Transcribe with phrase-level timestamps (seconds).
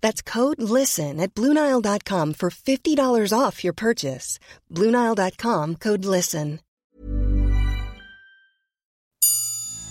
[0.00, 4.38] That's code LISTEN at Bluenile.com for $50 off your purchase.
[4.70, 6.60] Bluenile.com code LISTEN.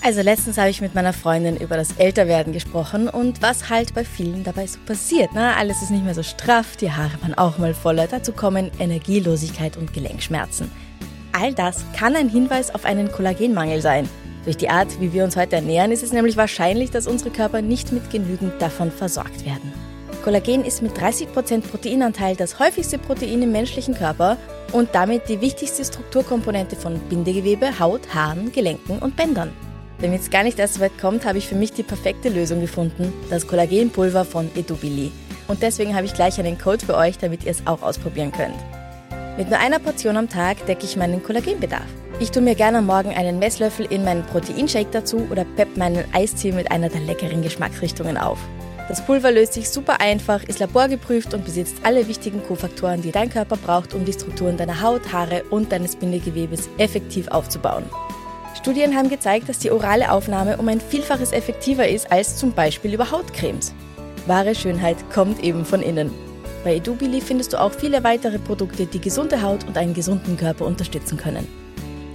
[0.04, 4.06] Also letztens habe ich mit meiner Freundin über das Älterwerden gesprochen und was halt bei
[4.06, 5.32] vielen dabei so passiert.
[5.34, 8.72] Na, alles ist nicht mehr so straff, die Haare waren auch mal voller, dazu kommen
[8.80, 10.72] Energielosigkeit und Gelenkschmerzen.
[11.34, 14.08] All das kann ein Hinweis auf einen Kollagenmangel sein.
[14.45, 17.62] Durch die Art, wie wir uns heute ernähren, ist es nämlich wahrscheinlich, dass unsere Körper
[17.62, 19.73] nicht mit genügend davon versorgt werden.
[20.28, 24.36] Kollagen ist mit 30% Proteinanteil das häufigste Protein im menschlichen Körper
[24.73, 29.53] und damit die wichtigste Strukturkomponente von Bindegewebe, Haut, Haaren, Gelenken und Bändern.
[30.02, 32.59] Damit es gar nicht erst so weit kommt, habe ich für mich die perfekte Lösung
[32.59, 35.14] gefunden, das Kollagenpulver von Edubili.
[35.48, 38.58] Und deswegen habe ich gleich einen Code für euch, damit ihr es auch ausprobieren könnt.
[39.38, 41.88] Mit nur einer Portion am Tag decke ich meinen Kollagenbedarf.
[42.20, 46.03] Ich tue mir gerne am Morgen einen Messlöffel in meinen Proteinshake dazu oder pepp meinen
[46.14, 48.39] Eistee mit einer der leckeren Geschmacksrichtungen auf.
[48.88, 53.30] Das Pulver löst sich super einfach, ist laborgeprüft und besitzt alle wichtigen Kofaktoren, die dein
[53.30, 57.84] Körper braucht, um die Strukturen deiner Haut, Haare und deines Bindegewebes effektiv aufzubauen.
[58.56, 62.94] Studien haben gezeigt, dass die orale Aufnahme um ein Vielfaches effektiver ist als zum Beispiel
[62.94, 63.73] über Hautcremes.
[64.26, 66.11] Wahre Schönheit kommt eben von innen.
[66.64, 70.66] Bei Edubili findest du auch viele weitere Produkte, die gesunde Haut und einen gesunden Körper
[70.66, 71.48] unterstützen können.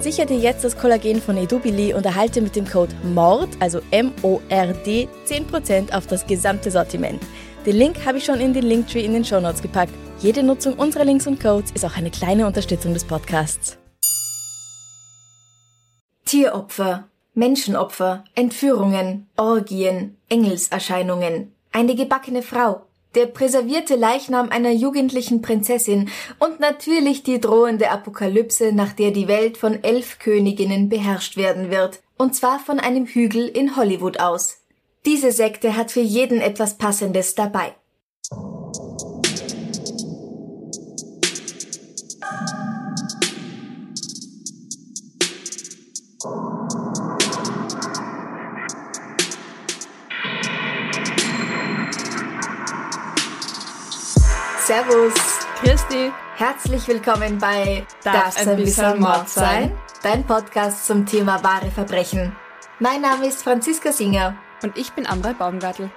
[0.03, 5.09] Sichere dir jetzt das Kollagen von Edubili und erhalte mit dem Code MORD, also M-O-R-D,
[5.27, 7.23] 10% auf das gesamte Sortiment.
[7.65, 9.93] Den Link habe ich schon in den Linktree in den Shownotes gepackt.
[10.19, 13.79] Jede Nutzung unserer Links und Codes ist auch eine kleine Unterstützung des Podcasts.
[16.25, 26.61] Tieropfer, Menschenopfer, Entführungen, Orgien, Engelserscheinungen, eine gebackene Frau, der präservierte Leichnam einer jugendlichen Prinzessin und
[26.61, 32.35] natürlich die drohende Apokalypse, nach der die Welt von elf Königinnen beherrscht werden wird, und
[32.35, 34.59] zwar von einem Hügel in Hollywood aus.
[35.05, 37.75] Diese Sekte hat für jeden etwas Passendes dabei.
[54.73, 55.13] Servus.
[55.61, 56.11] Christi.
[56.37, 59.77] Herzlich willkommen bei Darf's ein bisschen Mord sein?
[60.03, 62.35] Dein Podcast zum Thema wahre Verbrechen.
[62.79, 64.35] Mein Name ist Franziska Singer.
[64.63, 65.91] Und ich bin Amrei Baumgartl.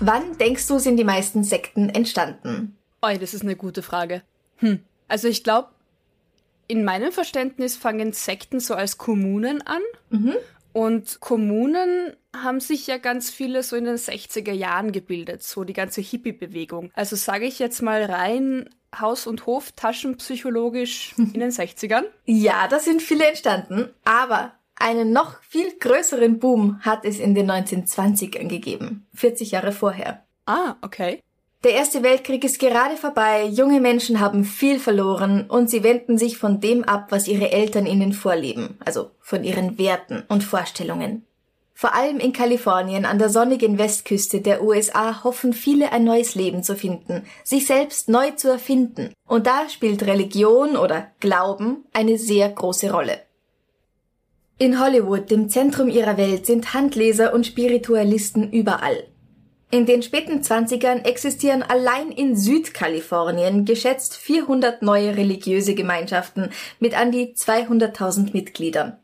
[0.00, 2.76] Wann denkst du, sind die meisten Sekten entstanden?
[3.00, 4.22] Oi, das ist eine gute Frage.
[4.56, 4.80] Hm.
[5.06, 5.68] Also ich glaube,
[6.66, 9.82] in meinem Verständnis fangen Sekten so als Kommunen an.
[10.10, 10.34] Mhm.
[10.72, 15.72] Und Kommunen haben sich ja ganz viele so in den 60er Jahren gebildet, so die
[15.74, 16.90] ganze Hippie-Bewegung.
[16.94, 22.04] Also sage ich jetzt mal rein Haus- und Hof taschenpsychologisch in den 60ern.
[22.24, 27.50] Ja, da sind viele entstanden, aber einen noch viel größeren Boom hat es in den
[27.50, 30.24] 1920ern gegeben, 40 Jahre vorher.
[30.46, 31.20] Ah, okay.
[31.64, 36.36] Der Erste Weltkrieg ist gerade vorbei, junge Menschen haben viel verloren und sie wenden sich
[36.36, 41.24] von dem ab, was ihre Eltern ihnen vorleben, also von ihren Werten und Vorstellungen.
[41.72, 46.64] Vor allem in Kalifornien an der sonnigen Westküste der USA hoffen viele ein neues Leben
[46.64, 49.12] zu finden, sich selbst neu zu erfinden.
[49.28, 53.20] Und da spielt Religion oder Glauben eine sehr große Rolle.
[54.58, 59.04] In Hollywood, dem Zentrum ihrer Welt, sind Handleser und Spiritualisten überall.
[59.74, 67.10] In den späten 20ern existieren allein in Südkalifornien geschätzt 400 neue religiöse Gemeinschaften mit an
[67.10, 68.98] die 200.000 Mitgliedern.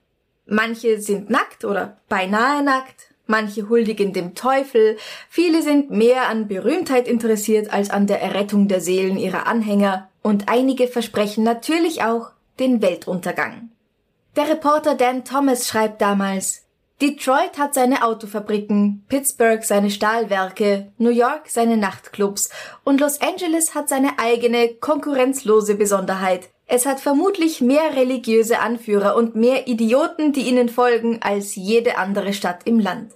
[0.45, 4.99] Manche sind nackt oder beinahe nackt, manche huldigen dem Teufel,
[5.31, 10.51] viele sind mehr an Berühmtheit interessiert als an der Errettung der Seelen ihrer Anhänger und
[10.51, 13.71] einige versprechen natürlich auch den Weltuntergang.
[14.37, 16.68] Der Reporter Dan Thomas schreibt damals,
[17.01, 22.51] Detroit hat seine Autofabriken, Pittsburgh seine Stahlwerke, New York seine Nachtclubs
[22.83, 26.49] und Los Angeles hat seine eigene, konkurrenzlose Besonderheit.
[26.67, 32.33] Es hat vermutlich mehr religiöse Anführer und mehr Idioten, die ihnen folgen, als jede andere
[32.33, 33.13] Stadt im Land.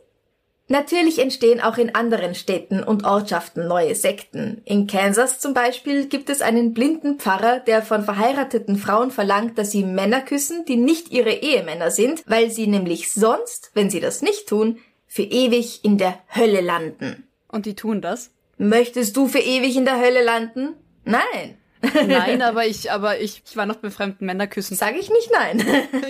[0.73, 4.63] Natürlich entstehen auch in anderen Städten und Ortschaften neue Sekten.
[4.65, 9.71] In Kansas zum Beispiel gibt es einen blinden Pfarrer, der von verheirateten Frauen verlangt, dass
[9.71, 14.23] sie Männer küssen, die nicht ihre Ehemänner sind, weil sie nämlich sonst, wenn sie das
[14.23, 17.29] nicht tun, für ewig in der Hölle landen.
[17.49, 18.31] Und die tun das?
[18.57, 20.77] Möchtest du für ewig in der Hölle landen?
[21.05, 21.59] Nein.
[22.07, 24.75] Nein, aber ich, aber ich, ich war noch bei fremden Männerküssen.
[24.75, 25.59] Sag ich nicht nein.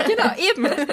[0.06, 0.69] genau, eben.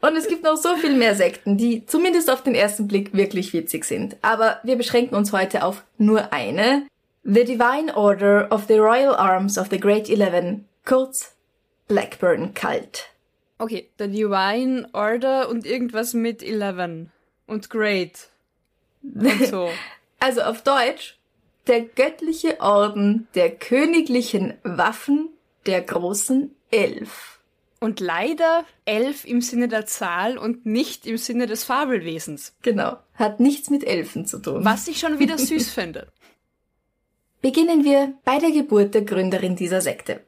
[0.00, 3.52] Und es gibt noch so viel mehr Sekten, die zumindest auf den ersten Blick wirklich
[3.52, 4.16] witzig sind.
[4.22, 6.86] Aber wir beschränken uns heute auf nur eine.
[7.24, 11.34] The Divine Order of the Royal Arms of the Great Eleven, kurz
[11.88, 13.08] Blackburn Cult.
[13.58, 17.10] Okay, The Divine Order und irgendwas mit Eleven
[17.46, 18.28] und Great.
[19.02, 19.68] Und so.
[20.20, 21.18] also auf Deutsch,
[21.66, 25.30] der göttliche Orden der königlichen Waffen
[25.66, 27.37] der großen Elf.
[27.80, 32.54] Und leider elf im Sinne der Zahl und nicht im Sinne des Fabelwesens.
[32.62, 32.96] Genau.
[33.14, 34.64] Hat nichts mit Elfen zu tun.
[34.64, 36.08] Was ich schon wieder süß finde.
[37.40, 40.20] Beginnen wir bei der Geburt der Gründerin dieser Sekte.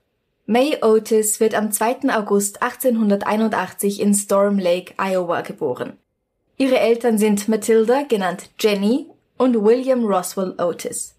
[0.46, 2.12] May Otis wird am 2.
[2.14, 5.94] August 1881 in Storm Lake, Iowa geboren.
[6.56, 9.06] Ihre Eltern sind Matilda, genannt Jenny,
[9.38, 11.14] und William Roswell Otis.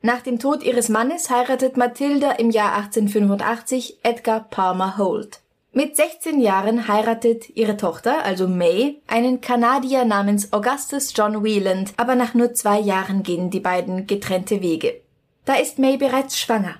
[0.00, 5.40] Nach dem Tod ihres Mannes heiratet Matilda im Jahr 1885 Edgar Palmer Holt.
[5.72, 12.14] Mit 16 Jahren heiratet ihre Tochter, also May, einen Kanadier namens Augustus John Wieland, aber
[12.14, 15.00] nach nur zwei Jahren gehen die beiden getrennte Wege.
[15.44, 16.76] Da ist May bereits schwanger.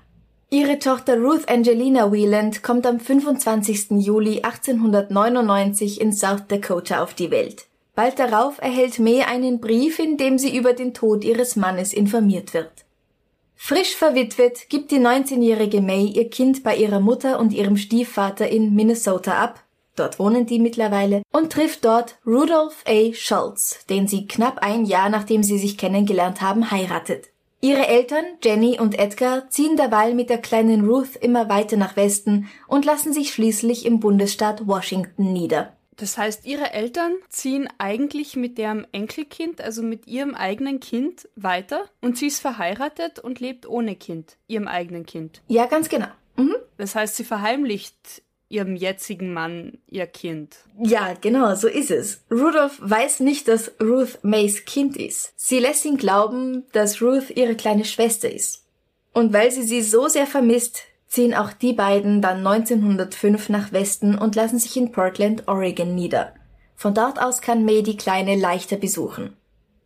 [0.50, 3.90] Ihre Tochter Ruth Angelina Wieland kommt am 25.
[3.99, 7.67] Juli 1899 in South Dakota auf die Welt.
[7.94, 12.55] Bald darauf erhält May einen Brief, in dem sie über den Tod ihres Mannes informiert
[12.55, 12.73] wird.
[13.60, 18.72] Frisch verwitwet gibt die 19-jährige May ihr Kind bei ihrer Mutter und ihrem Stiefvater in
[18.72, 19.64] Minnesota ab,
[19.96, 23.12] dort wohnen die mittlerweile, und trifft dort Rudolph A.
[23.12, 27.31] Schultz, den sie knapp ein Jahr nachdem sie sich kennengelernt haben heiratet.
[27.60, 32.49] Ihre Eltern, Jenny und Edgar, ziehen derweil mit der kleinen Ruth immer weiter nach Westen
[32.69, 35.76] und lassen sich schließlich im Bundesstaat Washington nieder.
[35.99, 41.85] Das heißt, ihre Eltern ziehen eigentlich mit deren Enkelkind, also mit ihrem eigenen Kind, weiter
[42.00, 45.43] und sie ist verheiratet und lebt ohne Kind, ihrem eigenen Kind.
[45.49, 46.09] Ja, ganz genau.
[46.37, 46.55] Mhm.
[46.77, 50.56] Das heißt, sie verheimlicht ihrem jetzigen Mann ihr Kind.
[50.79, 52.23] Ja, genau, so ist es.
[52.31, 55.33] Rudolph weiß nicht, dass Ruth Mays Kind ist.
[55.37, 58.65] Sie lässt ihn glauben, dass Ruth ihre kleine Schwester ist.
[59.12, 64.16] Und weil sie sie so sehr vermisst, ziehen auch die beiden dann 1905 nach Westen
[64.16, 66.34] und lassen sich in Portland, Oregon nieder.
[66.76, 69.37] Von dort aus kann May die Kleine leichter besuchen.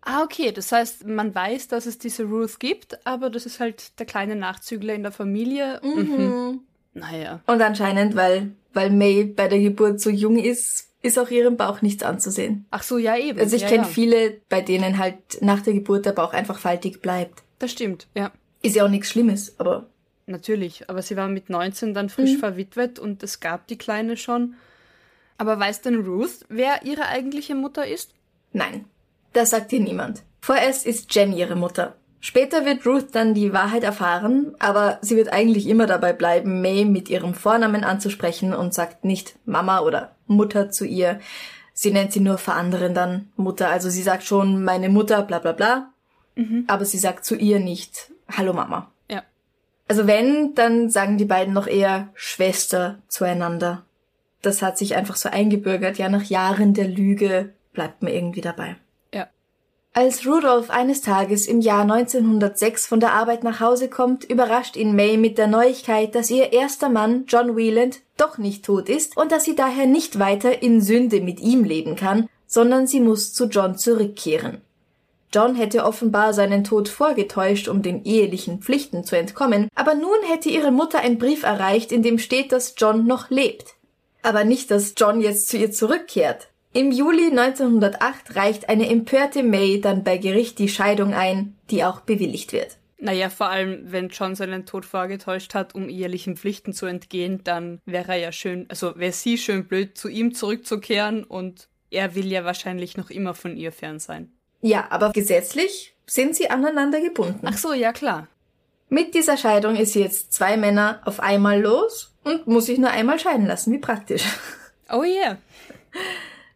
[0.02, 0.52] Ah, okay.
[0.52, 4.36] Das heißt, man weiß, dass es diese Ruth gibt, aber das ist halt der kleine
[4.36, 5.80] Nachzügler in der Familie.
[5.82, 6.16] Mhm.
[6.16, 6.60] mhm.
[6.94, 7.40] Naja.
[7.46, 11.80] Und anscheinend, weil, weil May bei der Geburt so jung ist, ist auch ihrem Bauch
[11.80, 12.66] nichts anzusehen.
[12.70, 13.38] Ach so, ja eben.
[13.38, 13.88] Also ich ja, kenne ja.
[13.88, 17.42] viele, bei denen halt nach der Geburt der Bauch einfach faltig bleibt.
[17.58, 18.30] Das stimmt, ja.
[18.60, 19.86] Ist ja auch nichts Schlimmes, aber
[20.32, 22.38] Natürlich, aber sie war mit 19 dann frisch mhm.
[22.38, 24.54] verwitwet und es gab die Kleine schon.
[25.36, 28.14] Aber weiß denn Ruth, wer ihre eigentliche Mutter ist?
[28.52, 28.86] Nein,
[29.34, 30.22] das sagt ihr niemand.
[30.40, 31.96] Vorerst ist Jen ihre Mutter.
[32.20, 36.84] Später wird Ruth dann die Wahrheit erfahren, aber sie wird eigentlich immer dabei bleiben, May
[36.84, 41.20] mit ihrem Vornamen anzusprechen und sagt nicht Mama oder Mutter zu ihr.
[41.74, 43.68] Sie nennt sie nur vor anderen dann Mutter.
[43.68, 45.90] Also sie sagt schon meine Mutter, bla bla bla.
[46.36, 46.64] Mhm.
[46.68, 48.90] Aber sie sagt zu ihr nicht Hallo Mama.
[49.92, 53.84] Also wenn, dann sagen die beiden noch eher Schwester zueinander.
[54.40, 55.98] Das hat sich einfach so eingebürgert.
[55.98, 58.76] Ja, nach Jahren der Lüge bleibt man irgendwie dabei.
[59.12, 59.26] Ja.
[59.92, 64.96] Als Rudolph eines Tages im Jahr 1906 von der Arbeit nach Hause kommt, überrascht ihn
[64.96, 69.30] May mit der Neuigkeit, dass ihr erster Mann, John Wieland, doch nicht tot ist und
[69.30, 73.44] dass sie daher nicht weiter in Sünde mit ihm leben kann, sondern sie muss zu
[73.44, 74.62] John zurückkehren.
[75.32, 80.50] John hätte offenbar seinen Tod vorgetäuscht, um den ehelichen Pflichten zu entkommen, aber nun hätte
[80.50, 83.74] ihre Mutter einen Brief erreicht, in dem steht, dass John noch lebt.
[84.22, 86.48] Aber nicht, dass John jetzt zu ihr zurückkehrt.
[86.74, 92.00] Im Juli 1908 reicht eine empörte May dann bei Gericht die Scheidung ein, die auch
[92.00, 92.78] bewilligt wird.
[92.98, 97.80] Naja, vor allem, wenn John seinen Tod vorgetäuscht hat, um ehelichen Pflichten zu entgehen, dann
[97.84, 102.30] wäre er ja schön, also wäre sie schön blöd, zu ihm zurückzukehren und er will
[102.30, 104.32] ja wahrscheinlich noch immer von ihr fern sein.
[104.62, 107.46] Ja, aber gesetzlich sind sie aneinander gebunden.
[107.46, 108.28] Ach so, ja klar.
[108.88, 112.90] Mit dieser Scheidung ist sie jetzt zwei Männer auf einmal los und muss sich nur
[112.90, 113.72] einmal scheiden lassen.
[113.72, 114.24] Wie praktisch.
[114.90, 115.38] Oh yeah.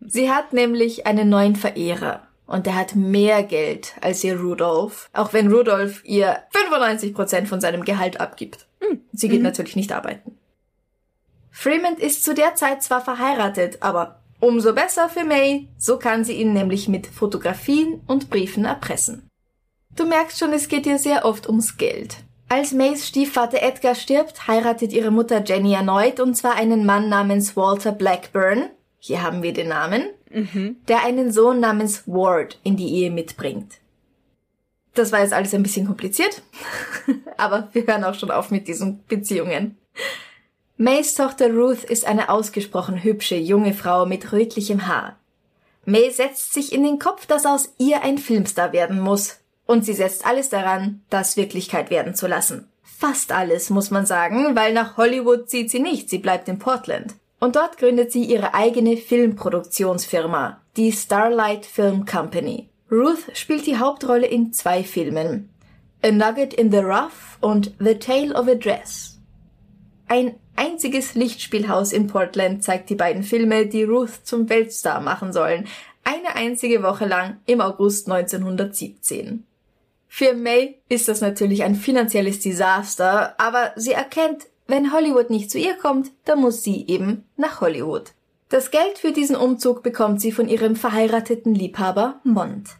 [0.00, 2.26] Sie hat nämlich einen neuen Verehrer.
[2.46, 7.84] Und der hat mehr Geld als ihr Rudolph, auch wenn Rudolph ihr 95% von seinem
[7.84, 8.66] Gehalt abgibt.
[8.80, 9.00] Hm.
[9.12, 9.44] Sie geht mhm.
[9.44, 10.38] natürlich nicht arbeiten.
[11.50, 16.34] Fremont ist zu der Zeit zwar verheiratet, aber umso besser für May, so kann sie
[16.34, 19.28] ihn nämlich mit Fotografien und Briefen erpressen.
[19.94, 22.18] Du merkst schon, es geht ihr sehr oft ums Geld.
[22.48, 27.56] Als Mays Stiefvater Edgar stirbt, heiratet ihre Mutter Jenny erneut und zwar einen Mann namens
[27.56, 30.76] Walter Blackburn, hier haben wir den Namen, mhm.
[30.86, 33.78] der einen Sohn namens Ward in die Ehe mitbringt.
[34.94, 36.42] Das war jetzt alles ein bisschen kompliziert,
[37.36, 39.76] aber wir hören auch schon auf mit diesen Beziehungen.
[40.78, 45.16] Mays Tochter Ruth ist eine ausgesprochen hübsche junge Frau mit rötlichem Haar.
[45.86, 49.94] May setzt sich in den Kopf, dass aus ihr ein Filmstar werden muss, und sie
[49.94, 52.68] setzt alles daran, das Wirklichkeit werden zu lassen.
[52.82, 57.14] Fast alles, muss man sagen, weil nach Hollywood zieht sie nicht, sie bleibt in Portland.
[57.40, 62.68] Und dort gründet sie ihre eigene Filmproduktionsfirma, die Starlight Film Company.
[62.92, 65.48] Ruth spielt die Hauptrolle in zwei Filmen.
[66.02, 69.18] A Nugget in the Rough und The Tale of a Dress.
[70.08, 75.66] Ein einziges Lichtspielhaus in Portland zeigt die beiden Filme, die Ruth zum Weltstar machen sollen.
[76.04, 79.44] Eine einzige Woche lang im August 1917.
[80.08, 85.58] Für May ist das natürlich ein finanzielles Desaster, aber sie erkennt, wenn Hollywood nicht zu
[85.58, 88.12] ihr kommt, dann muss sie eben nach Hollywood.
[88.48, 92.76] Das Geld für diesen Umzug bekommt sie von ihrem verheirateten Liebhaber Mont.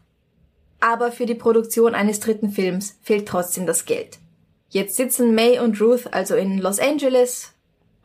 [0.81, 4.19] Aber für die Produktion eines dritten Films fehlt trotzdem das Geld.
[4.69, 7.53] Jetzt sitzen May und Ruth also in Los Angeles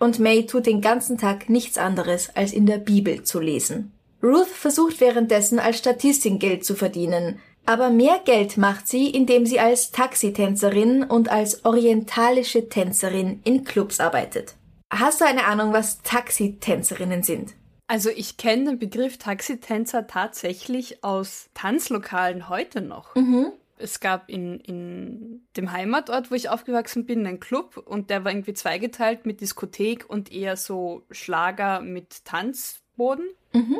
[0.02, 3.92] und May tut den ganzen Tag nichts anderes, als in der Bibel zu lesen.
[4.24, 9.60] Ruth versucht währenddessen als Statistin Geld zu verdienen, aber mehr Geld macht sie, indem sie
[9.60, 14.56] als Taxitänzerin und als orientalische Tänzerin in Clubs arbeitet.
[14.92, 17.54] Hast du eine Ahnung, was Taxitänzerinnen sind?
[17.88, 23.14] Also ich kenne den Begriff Taxitänzer tatsächlich aus Tanzlokalen heute noch.
[23.16, 23.52] Mhm.
[23.82, 28.32] Es gab in, in dem Heimatort, wo ich aufgewachsen bin, einen Club und der war
[28.32, 33.30] irgendwie zweigeteilt mit Diskothek und eher so Schlager mit Tanzboden.
[33.54, 33.80] Mhm.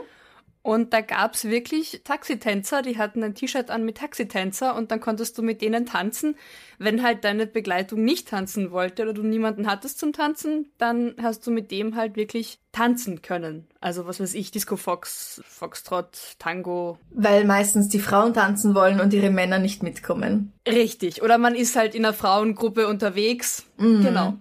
[0.64, 5.36] Und da gab's wirklich Taxitänzer, die hatten ein T-Shirt an mit Taxitänzer und dann konntest
[5.38, 6.36] du mit denen tanzen.
[6.78, 11.48] Wenn halt deine Begleitung nicht tanzen wollte oder du niemanden hattest zum Tanzen, dann hast
[11.48, 13.68] du mit dem halt wirklich tanzen können.
[13.80, 17.00] Also was weiß ich, Disco Fox, Foxtrot, Tango.
[17.10, 20.54] Weil meistens die Frauen tanzen wollen und ihre Männer nicht mitkommen.
[20.68, 21.24] Richtig.
[21.24, 23.66] Oder man ist halt in einer Frauengruppe unterwegs.
[23.78, 24.04] Mhm.
[24.04, 24.38] Genau.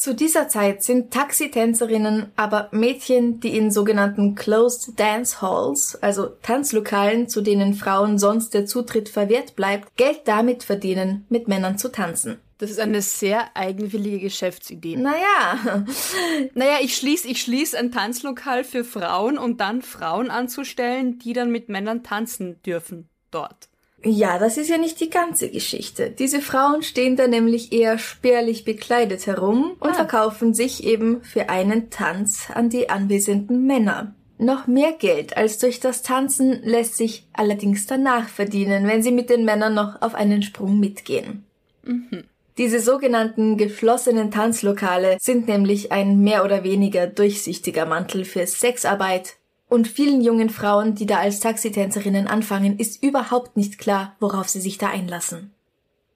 [0.00, 7.28] Zu dieser Zeit sind Taxitänzerinnen aber Mädchen, die in sogenannten Closed Dance Halls, also Tanzlokalen,
[7.28, 12.38] zu denen Frauen sonst der Zutritt verwehrt bleibt, Geld damit verdienen, mit Männern zu tanzen.
[12.56, 14.96] Das ist eine sehr eigenwillige Geschäftsidee.
[14.96, 15.84] Naja.
[16.54, 21.50] naja, ich schließe ich schließ ein Tanzlokal für Frauen, um dann Frauen anzustellen, die dann
[21.50, 23.69] mit Männern tanzen dürfen dort.
[24.02, 26.10] Ja, das ist ja nicht die ganze Geschichte.
[26.10, 29.94] Diese Frauen stehen da nämlich eher spärlich bekleidet herum und ah.
[29.94, 34.14] verkaufen sich eben für einen Tanz an die anwesenden Männer.
[34.38, 39.28] Noch mehr Geld als durch das Tanzen lässt sich allerdings danach verdienen, wenn sie mit
[39.28, 41.44] den Männern noch auf einen Sprung mitgehen.
[41.82, 42.24] Mhm.
[42.56, 49.36] Diese sogenannten geschlossenen Tanzlokale sind nämlich ein mehr oder weniger durchsichtiger Mantel für Sexarbeit,
[49.70, 54.60] und vielen jungen Frauen, die da als Taxitänzerinnen anfangen, ist überhaupt nicht klar, worauf sie
[54.60, 55.52] sich da einlassen.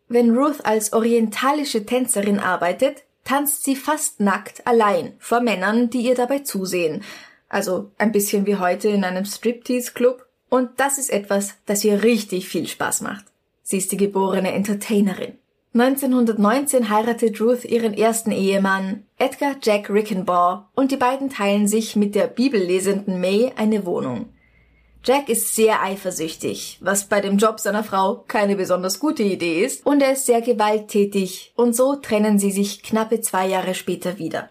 [0.08, 6.14] Wenn Ruth als orientalische Tänzerin arbeitet, tanzt sie fast nackt allein vor Männern, die ihr
[6.14, 7.02] dabei zusehen.
[7.48, 10.26] Also ein bisschen wie heute in einem Striptease-Club.
[10.50, 13.24] Und das ist etwas, das ihr richtig viel Spaß macht.
[13.62, 15.38] Sie ist die geborene Entertainerin.
[15.76, 22.14] 1919 heiratet Ruth ihren ersten Ehemann, Edgar Jack Rickenbaugh, und die beiden teilen sich mit
[22.14, 24.26] der bibellesenden May eine Wohnung.
[25.02, 29.84] Jack ist sehr eifersüchtig, was bei dem Job seiner Frau keine besonders gute Idee ist,
[29.84, 34.50] und er ist sehr gewalttätig, und so trennen sie sich knappe zwei Jahre später wieder.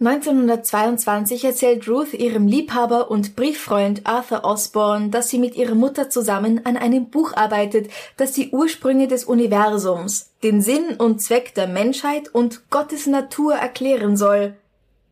[0.00, 6.64] 1922 erzählt Ruth ihrem Liebhaber und Brieffreund Arthur Osborne, dass sie mit ihrer Mutter zusammen
[6.64, 12.32] an einem Buch arbeitet, das die Ursprünge des Universums, den Sinn und Zweck der Menschheit
[12.32, 14.54] und Gottes Natur erklären soll.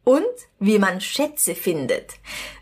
[0.04, 0.22] Und
[0.60, 2.12] wie man Schätze findet.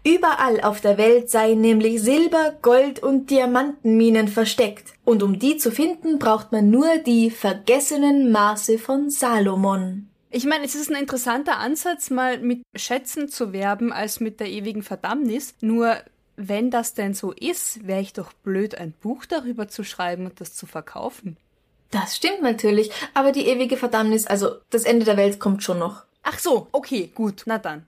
[0.02, 5.70] Überall auf der Welt seien nämlich Silber, Gold und Diamantenminen versteckt, und um die zu
[5.70, 10.08] finden, braucht man nur die vergessenen Maße von Salomon.
[10.36, 14.48] Ich meine, es ist ein interessanter Ansatz, mal mit Schätzen zu werben, als mit der
[14.48, 15.54] ewigen Verdammnis.
[15.60, 15.98] Nur
[16.34, 20.40] wenn das denn so ist, wäre ich doch blöd, ein Buch darüber zu schreiben und
[20.40, 21.36] das zu verkaufen.
[21.92, 26.02] Das stimmt natürlich, aber die ewige Verdammnis, also das Ende der Welt kommt schon noch.
[26.24, 27.86] Ach so, okay, gut, na dann.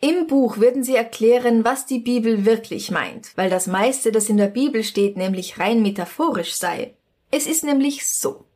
[0.00, 4.38] Im Buch würden sie erklären, was die Bibel wirklich meint, weil das meiste, das in
[4.38, 6.94] der Bibel steht, nämlich rein metaphorisch sei.
[7.30, 8.46] Es ist nämlich so.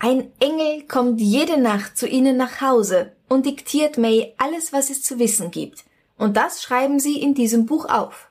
[0.00, 5.02] Ein Engel kommt jede Nacht zu ihnen nach Hause und diktiert May alles, was es
[5.02, 5.84] zu wissen gibt.
[6.16, 8.28] Und das schreiben sie in diesem Buch auf.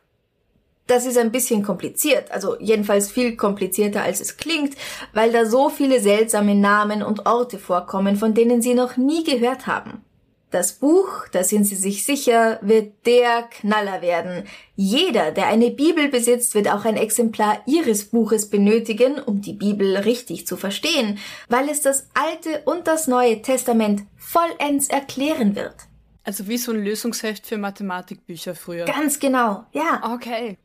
[0.88, 4.78] Das ist ein bisschen kompliziert, also jedenfalls viel komplizierter als es klingt,
[5.14, 9.68] weil da so viele seltsame Namen und Orte vorkommen, von denen sie noch nie gehört
[9.68, 10.06] haben.
[10.50, 14.46] Das Buch, da sind Sie sich sicher, wird der Knaller werden.
[14.78, 19.98] Jeder, der eine Bibel besitzt, wird auch ein Exemplar Ihres Buches benötigen, um die Bibel
[19.98, 25.76] richtig zu verstehen, weil es das Alte und das Neue Testament vollends erklären wird.
[26.24, 28.86] Also wie so ein Lösungsheft für Mathematikbücher früher.
[28.86, 30.14] Ganz genau, ja.
[30.14, 30.58] Okay.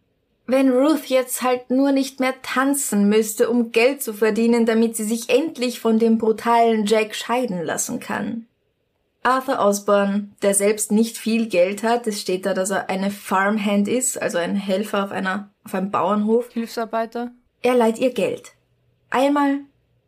[0.47, 5.05] Wenn Ruth jetzt halt nur nicht mehr tanzen müsste, um Geld zu verdienen, damit sie
[5.05, 8.47] sich endlich von dem brutalen Jack scheiden lassen kann.
[9.25, 13.87] Arthur Osborne, der selbst nicht viel Geld hat, es steht da, dass er eine Farmhand
[13.87, 16.53] ist, also ein Helfer auf einer, auf einem Bauernhof.
[16.53, 17.31] Hilfsarbeiter.
[17.63, 18.53] Er leiht ihr Geld.
[19.11, 19.61] Einmal,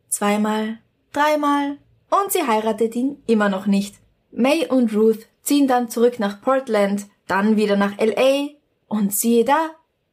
[0.09, 0.79] zweimal,
[1.13, 1.77] dreimal
[2.09, 3.95] und sie heiratet ihn immer noch nicht.
[4.31, 8.49] May und Ruth ziehen dann zurück nach Portland, dann wieder nach LA
[8.87, 9.69] und siehe da,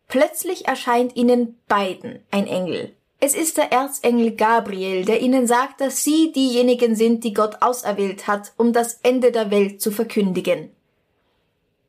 [0.06, 2.94] plötzlich erscheint ihnen beiden ein Engel.
[3.24, 8.26] Es ist der Erzengel Gabriel, der ihnen sagt, dass sie diejenigen sind, die Gott auserwählt
[8.26, 10.70] hat, um das Ende der Welt zu verkündigen.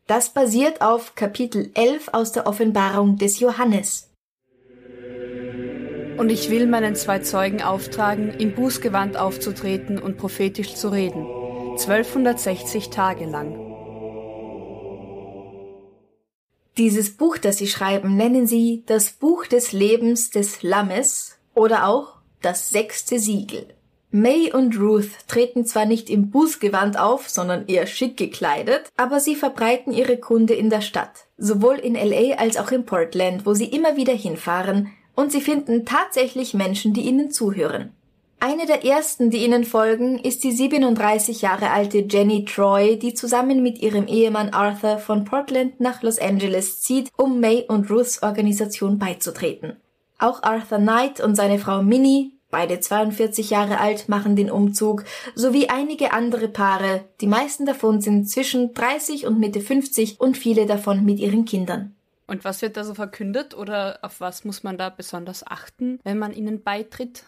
[0.05, 4.11] Das basiert auf Kapitel 11 aus der Offenbarung des Johannes.
[6.17, 11.25] Und ich will meinen zwei Zeugen auftragen, im Bußgewand aufzutreten und prophetisch zu reden,
[11.79, 13.72] 1260 Tage lang.
[16.77, 22.15] Dieses Buch, das sie schreiben, nennen sie das Buch des Lebens des Lammes oder auch
[22.41, 23.67] das sechste Siegel.
[24.09, 29.35] May und Ruth treten zwar nicht im Bußgewand auf, sondern eher schick gekleidet, aber sie
[29.35, 33.65] verbreiten ihre Kunde in der Stadt, sowohl in LA als auch in Portland, wo sie
[33.65, 37.91] immer wieder hinfahren, und sie finden tatsächlich Menschen, die ihnen zuhören.
[38.45, 43.63] Eine der ersten, die ihnen folgen, ist die 37 Jahre alte Jenny Troy, die zusammen
[43.63, 48.99] mit ihrem Ehemann Arthur von Portland nach Los Angeles zieht, um May und Ruths Organisation
[48.99, 49.77] beizutreten.
[50.19, 55.69] Auch Arthur Knight und seine Frau Minnie, beide 42 Jahre alt, machen den Umzug, sowie
[55.69, 61.05] einige andere Paare, die meisten davon sind zwischen 30 und Mitte 50 und viele davon
[61.05, 61.95] mit ihren Kindern.
[62.27, 66.19] Und was wird da so verkündet oder auf was muss man da besonders achten, wenn
[66.19, 67.23] man ihnen beitritt?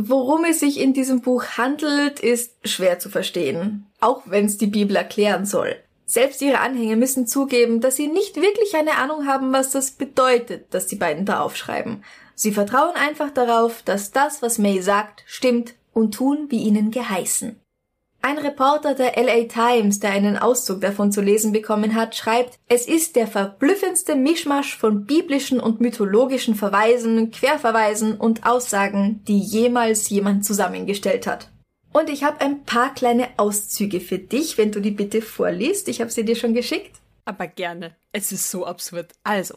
[0.00, 4.68] Worum es sich in diesem Buch handelt, ist schwer zu verstehen, auch wenn es die
[4.68, 5.74] Bibel erklären soll.
[6.06, 10.72] Selbst ihre Anhänger müssen zugeben, dass sie nicht wirklich eine Ahnung haben, was das bedeutet,
[10.72, 12.04] dass die beiden da aufschreiben.
[12.36, 17.58] Sie vertrauen einfach darauf, dass das, was May sagt, stimmt und tun, wie ihnen geheißen.
[18.20, 22.86] Ein Reporter der LA Times, der einen Auszug davon zu lesen bekommen hat, schreibt, es
[22.86, 30.44] ist der verblüffendste Mischmasch von biblischen und mythologischen Verweisen, Querverweisen und Aussagen, die jemals jemand
[30.44, 31.48] zusammengestellt hat.
[31.92, 35.88] Und ich habe ein paar kleine Auszüge für dich, wenn du die bitte vorliest.
[35.88, 36.96] Ich habe sie dir schon geschickt.
[37.24, 37.96] Aber gerne.
[38.12, 39.12] Es ist so absurd.
[39.22, 39.54] Also,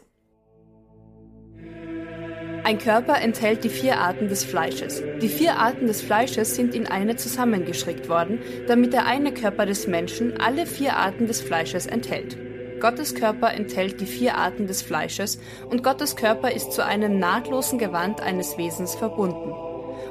[2.64, 5.02] ein Körper enthält die vier Arten des Fleisches.
[5.20, 9.88] Die vier Arten des Fleisches sind in eine zusammengeschickt worden, damit der eine Körper des
[9.88, 12.36] Menschen alle vier Arten des Fleisches enthält.
[12.80, 17.78] Gottes Körper enthält die vier Arten des Fleisches und Gottes Körper ist zu einem nahtlosen
[17.78, 19.52] Gewand eines Wesens verbunden.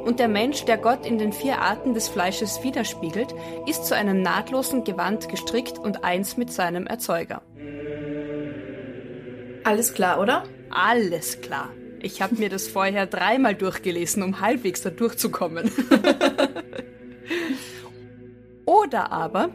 [0.06, 3.34] Und der Mensch, der Gott in den vier Arten des Fleisches widerspiegelt,
[3.66, 7.42] ist zu einem nahtlosen Gewand gestrickt und eins mit seinem Erzeuger.
[9.64, 10.44] Alles klar, oder?
[10.70, 11.70] Alles klar.
[12.04, 15.70] Ich habe mir das vorher dreimal durchgelesen, um halbwegs da durchzukommen.
[18.66, 19.50] Oder aber,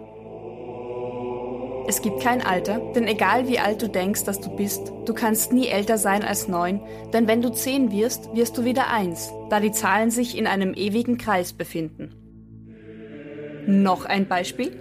[1.89, 5.53] es gibt kein Alter, denn egal wie alt du denkst, dass du bist, du kannst
[5.53, 6.81] nie älter sein als neun,
[7.13, 10.75] denn wenn du zehn wirst, wirst du wieder eins, da die Zahlen sich in einem
[10.75, 12.11] ewigen Kreis befinden.
[13.67, 14.77] Noch ein Beispiel?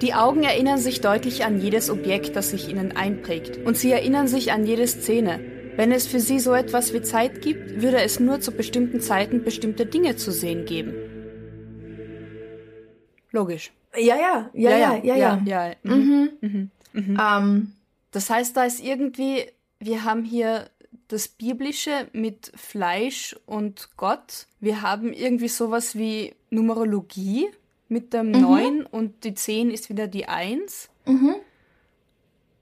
[0.00, 4.28] Die Augen erinnern sich deutlich an jedes Objekt, das sich ihnen einprägt, und sie erinnern
[4.28, 5.40] sich an jede Szene,
[5.80, 9.44] wenn es für sie so etwas wie Zeit gibt, würde es nur zu bestimmten Zeiten
[9.44, 10.92] bestimmte Dinge zu sehen geben.
[13.30, 13.72] Logisch.
[13.96, 15.42] Ja, ja, ja, ja, ja, ja.
[15.42, 15.74] ja, ja.
[15.82, 15.94] Mhm.
[15.94, 16.30] Mhm.
[16.42, 16.70] Mhm.
[16.92, 17.18] mhm.
[17.18, 17.72] Ähm,
[18.10, 19.46] das heißt, da ist irgendwie,
[19.78, 20.68] wir haben hier
[21.08, 24.48] das Biblische mit Fleisch und Gott.
[24.60, 27.48] Wir haben irgendwie sowas wie Numerologie
[27.88, 28.40] mit dem mhm.
[28.42, 30.90] 9 und die 10 ist wieder die 1.
[31.06, 31.36] Mhm.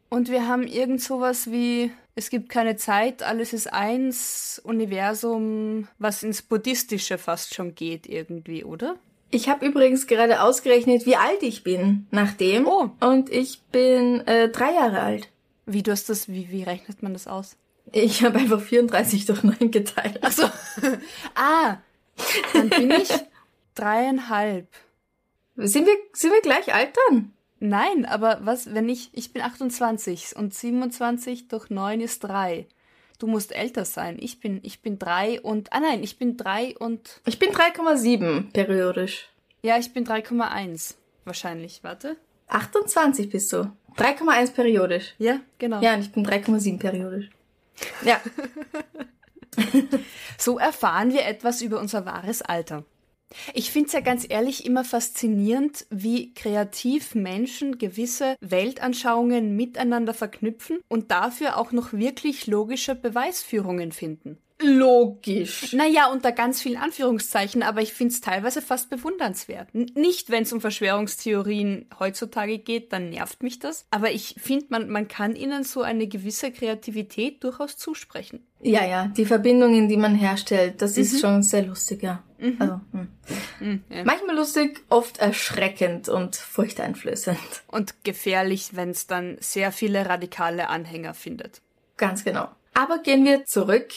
[0.09, 6.25] Und wir haben irgend sowas wie es gibt keine Zeit, alles ist eins, Universum, was
[6.25, 8.97] ins Buddhistische fast schon geht irgendwie, oder?
[9.31, 12.67] Ich habe übrigens gerade ausgerechnet, wie alt ich bin nach dem.
[12.67, 12.91] Oh.
[12.99, 15.29] Und ich bin äh, drei Jahre alt.
[15.65, 17.57] Wie du hast das, wie, wie rechnet man das aus?
[17.93, 20.19] Ich habe einfach 34 durch 9 geteilt.
[20.23, 20.45] Ach so.
[21.37, 21.77] ah,
[22.53, 23.11] dann bin ich
[23.77, 24.67] dreieinhalb.
[25.55, 27.33] Sind wir, sind wir gleich alt dann?
[27.61, 32.67] Nein, aber was, wenn ich, ich bin 28 und 27 durch 9 ist 3.
[33.19, 34.17] Du musst älter sein.
[34.21, 38.53] Ich bin, ich bin 3 und, ah nein, ich bin 3 und, Ich bin 3,7
[38.53, 39.29] periodisch.
[39.63, 40.95] ja, ich bin 3,1.
[41.25, 42.17] Wahrscheinlich, warte.
[42.47, 43.71] 28 bist du.
[43.97, 45.15] 3,1 periodisch.
[45.19, 45.81] Ja, genau.
[45.83, 47.29] Ja, und ich bin 3,7 periodisch.
[48.03, 48.21] Ja.
[50.37, 52.85] So erfahren wir etwas über unser wahres Alter.
[53.53, 60.79] Ich finde es ja ganz ehrlich immer faszinierend, wie kreativ Menschen gewisse Weltanschauungen miteinander verknüpfen
[60.89, 64.39] und dafür auch noch wirklich logische Beweisführungen finden.
[64.61, 65.73] Logisch.
[65.73, 69.69] Naja, unter ganz vielen Anführungszeichen, aber ich finde es teilweise fast bewundernswert.
[69.73, 73.87] N nicht, wenn es um Verschwörungstheorien heutzutage geht, dann nervt mich das.
[73.91, 78.45] Aber ich finde, man, man kann ihnen so eine gewisse Kreativität durchaus zusprechen.
[78.61, 82.25] Ja, ja, die Verbindungen, die man herstellt, das ist schon sehr lustig, ja.
[82.59, 83.09] Also, hm.
[83.59, 84.05] Hm, ja.
[84.05, 87.39] Manchmal lustig, oft erschreckend und furchteinflößend.
[87.69, 91.61] Und gefährlich, wenn es dann sehr viele radikale Anhänger findet.
[91.97, 92.49] Ganz genau.
[92.75, 93.89] Aber gehen wir zurück.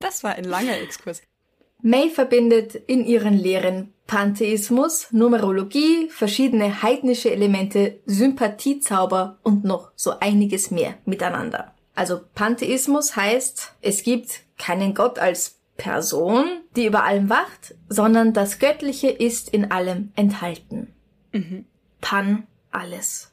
[0.00, 1.22] Das war ein langer Exkurs.
[1.82, 10.70] May verbindet in ihren Lehren Pantheismus, Numerologie, verschiedene heidnische Elemente, Sympathiezauber und noch so einiges
[10.70, 11.74] mehr miteinander.
[11.94, 18.58] Also Pantheismus heißt, es gibt keinen Gott als Person, die über allem wacht, sondern das
[18.58, 20.94] Göttliche ist in allem enthalten.
[22.00, 23.30] Pan alles.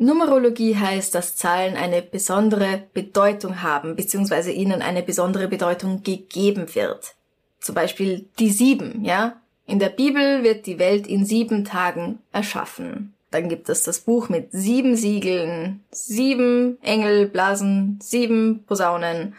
[0.00, 7.16] Numerologie heißt, dass Zahlen eine besondere Bedeutung haben, beziehungsweise ihnen eine besondere Bedeutung gegeben wird.
[7.58, 9.40] Zum Beispiel die sieben, ja?
[9.66, 13.12] In der Bibel wird die Welt in sieben Tagen erschaffen.
[13.32, 19.34] Dann gibt es das Buch mit sieben Siegeln, sieben Engelblasen, sieben Posaunen.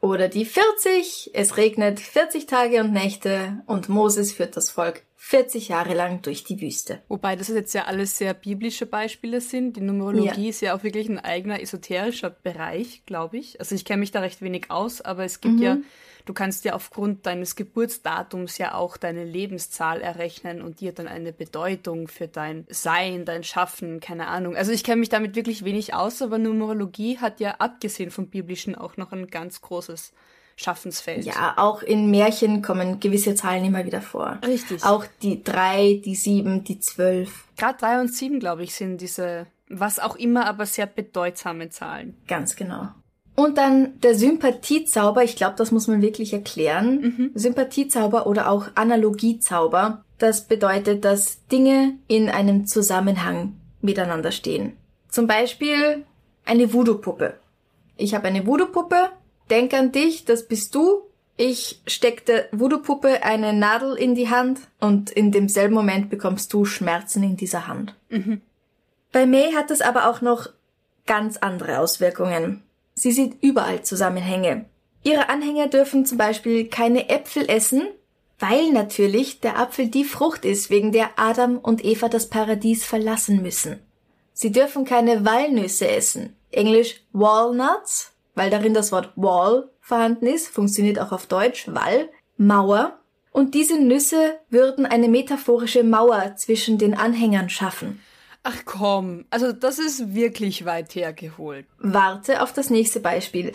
[0.00, 5.68] Oder die 40, es regnet 40 Tage und Nächte und Moses führt das Volk 40
[5.68, 7.02] Jahre lang durch die Wüste.
[7.08, 9.76] Wobei das jetzt ja alles sehr biblische Beispiele sind.
[9.76, 10.48] Die Numerologie Ja.
[10.48, 13.60] ist ja auch wirklich ein eigener esoterischer Bereich, glaube ich.
[13.60, 15.76] Also ich kenne mich da recht wenig aus, aber es gibt ja,
[16.24, 21.34] du kannst ja aufgrund deines Geburtsdatums ja auch deine Lebenszahl errechnen und dir dann eine
[21.34, 24.56] Bedeutung für dein Sein, dein Schaffen, keine Ahnung.
[24.56, 28.74] Also ich kenne mich damit wirklich wenig aus, aber Numerologie hat ja abgesehen vom biblischen
[28.74, 30.14] auch noch ein ganz großes
[30.62, 31.24] Schaffensfeld.
[31.24, 34.38] Ja, auch in Märchen kommen gewisse Zahlen immer wieder vor.
[34.46, 34.84] Richtig.
[34.84, 37.44] Auch die drei, die sieben, die zwölf.
[37.56, 42.14] Gerade drei und sieben, glaube ich, sind diese, was auch immer, aber sehr bedeutsame Zahlen.
[42.28, 42.88] Ganz genau.
[43.36, 47.30] Und dann der Sympathiezauber, ich glaube, das muss man wirklich erklären.
[47.34, 54.74] Sympathiezauber oder auch Analogiezauber, das bedeutet, dass Dinge in einem Zusammenhang miteinander stehen.
[55.08, 56.04] Zum Beispiel
[56.44, 57.34] eine Voodoo-Puppe.
[57.96, 59.08] Ich habe eine Voodoo-Puppe,
[59.50, 61.02] denk an dich, das bist du.
[61.36, 66.64] Ich steck der Voodoo-Puppe eine Nadel in die Hand und in demselben Moment bekommst du
[66.64, 67.94] Schmerzen in dieser Hand.
[69.12, 70.48] Bei May hat es aber auch noch
[71.06, 72.62] ganz andere Auswirkungen.
[72.94, 74.66] Sie sieht überall Zusammenhänge.
[75.02, 77.88] Ihre Anhänger dürfen zum Beispiel keine Äpfel essen,
[78.38, 83.42] weil natürlich der Apfel die Frucht ist, wegen der Adam und Eva das Paradies verlassen
[83.42, 83.80] müssen.
[84.34, 86.36] Sie dürfen keine Walnüsse essen.
[86.50, 92.98] Englisch Walnuts, weil darin das Wort Wall vorhanden ist, funktioniert auch auf Deutsch Wall, Mauer.
[93.32, 98.00] Und diese Nüsse würden eine metaphorische Mauer zwischen den Anhängern schaffen.
[98.42, 101.66] Ach komm, also das ist wirklich weit hergeholt.
[101.78, 103.52] Warte auf das nächste Beispiel.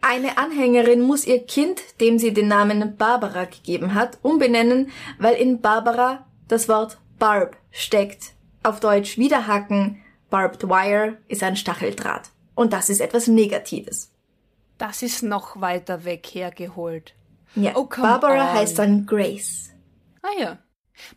[0.00, 5.60] Eine Anhängerin muss ihr Kind, dem sie den Namen Barbara gegeben hat, umbenennen, weil in
[5.60, 8.32] Barbara das Wort Barb steckt.
[8.62, 10.00] Auf Deutsch Widerhaken.
[10.30, 12.30] Barbed Wire ist ein Stacheldraht.
[12.54, 14.10] Und das ist etwas Negatives.
[14.78, 17.14] Das ist noch weiter weg hergeholt.
[17.54, 18.54] Ja, Oh, Barbara on.
[18.54, 19.70] heißt dann Grace.
[20.22, 20.58] Ah ja.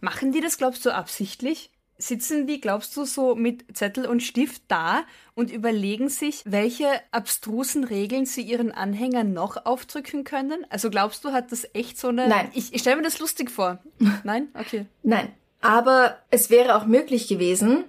[0.01, 1.69] Machen die das, glaubst du, absichtlich?
[1.97, 5.03] Sitzen die, glaubst du, so mit Zettel und Stift da
[5.35, 10.65] und überlegen sich, welche abstrusen Regeln sie ihren Anhängern noch aufdrücken können?
[10.69, 12.27] Also glaubst du, hat das echt so eine...
[12.27, 12.49] Nein.
[12.53, 13.79] Ich, ich stelle mir das lustig vor.
[14.23, 14.47] Nein?
[14.59, 14.85] Okay.
[15.03, 15.31] Nein.
[15.61, 17.85] Aber es wäre auch möglich gewesen,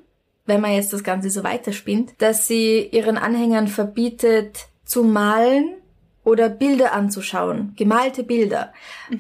[0.46, 5.74] wenn man jetzt das Ganze so weiterspinnt, dass sie ihren Anhängern verbietet zu malen
[6.22, 8.72] oder Bilder anzuschauen, gemalte Bilder.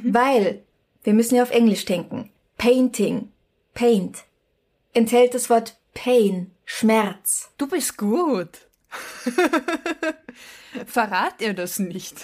[0.02, 0.62] Weil,
[1.02, 3.30] wir müssen ja auf Englisch denken, Painting,
[3.74, 4.24] Paint,
[4.92, 7.50] enthält das Wort Pain, Schmerz.
[7.58, 8.48] Du bist gut.
[10.86, 12.16] Verrat ihr das nicht?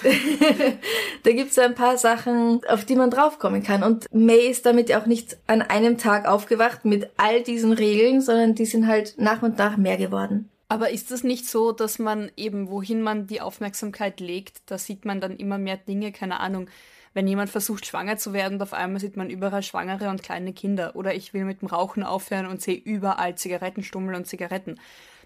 [1.22, 3.82] da gibt es ein paar Sachen, auf die man draufkommen kann.
[3.82, 8.20] Und May ist damit ja auch nicht an einem Tag aufgewacht mit all diesen Regeln,
[8.20, 10.50] sondern die sind halt nach und nach mehr geworden.
[10.68, 15.04] Aber ist es nicht so, dass man eben, wohin man die Aufmerksamkeit legt, da sieht
[15.04, 16.68] man dann immer mehr Dinge, keine Ahnung,
[17.12, 20.52] wenn jemand versucht, schwanger zu werden und auf einmal sieht man überall Schwangere und kleine
[20.52, 20.94] Kinder.
[20.94, 24.78] Oder ich will mit dem Rauchen aufhören und sehe überall Zigarettenstummel und Zigaretten.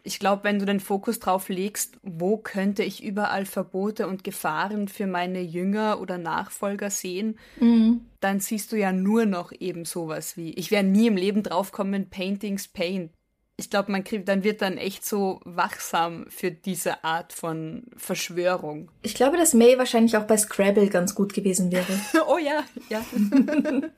[0.06, 4.86] Ich glaube, wenn du den Fokus drauf legst, wo könnte ich überall Verbote und Gefahren
[4.86, 8.02] für meine Jünger oder Nachfolger sehen, mhm.
[8.20, 12.10] dann siehst du ja nur noch eben sowas wie, ich werde nie im Leben draufkommen,
[12.10, 13.10] Paintings Paint
[13.56, 18.90] ich glaube, man kriegt, dann wird dann echt so wachsam für diese Art von Verschwörung.
[19.02, 21.86] Ich glaube, dass May wahrscheinlich auch bei Scrabble ganz gut gewesen wäre.
[22.28, 23.04] oh ja, ja.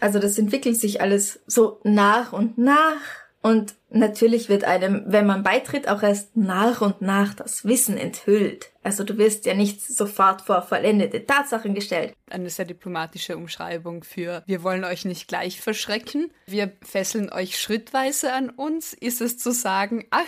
[0.00, 3.00] also das entwickelt sich alles so nach und nach
[3.42, 8.72] und natürlich wird einem, wenn man beitritt, auch erst nach und nach das Wissen enthüllt.
[8.82, 12.12] Also du wirst ja nicht sofort vor vollendete Tatsachen gestellt.
[12.28, 18.32] Eine sehr diplomatische Umschreibung für wir wollen euch nicht gleich verschrecken, wir fesseln euch schrittweise
[18.32, 20.24] an uns, ist es zu sagen, ach,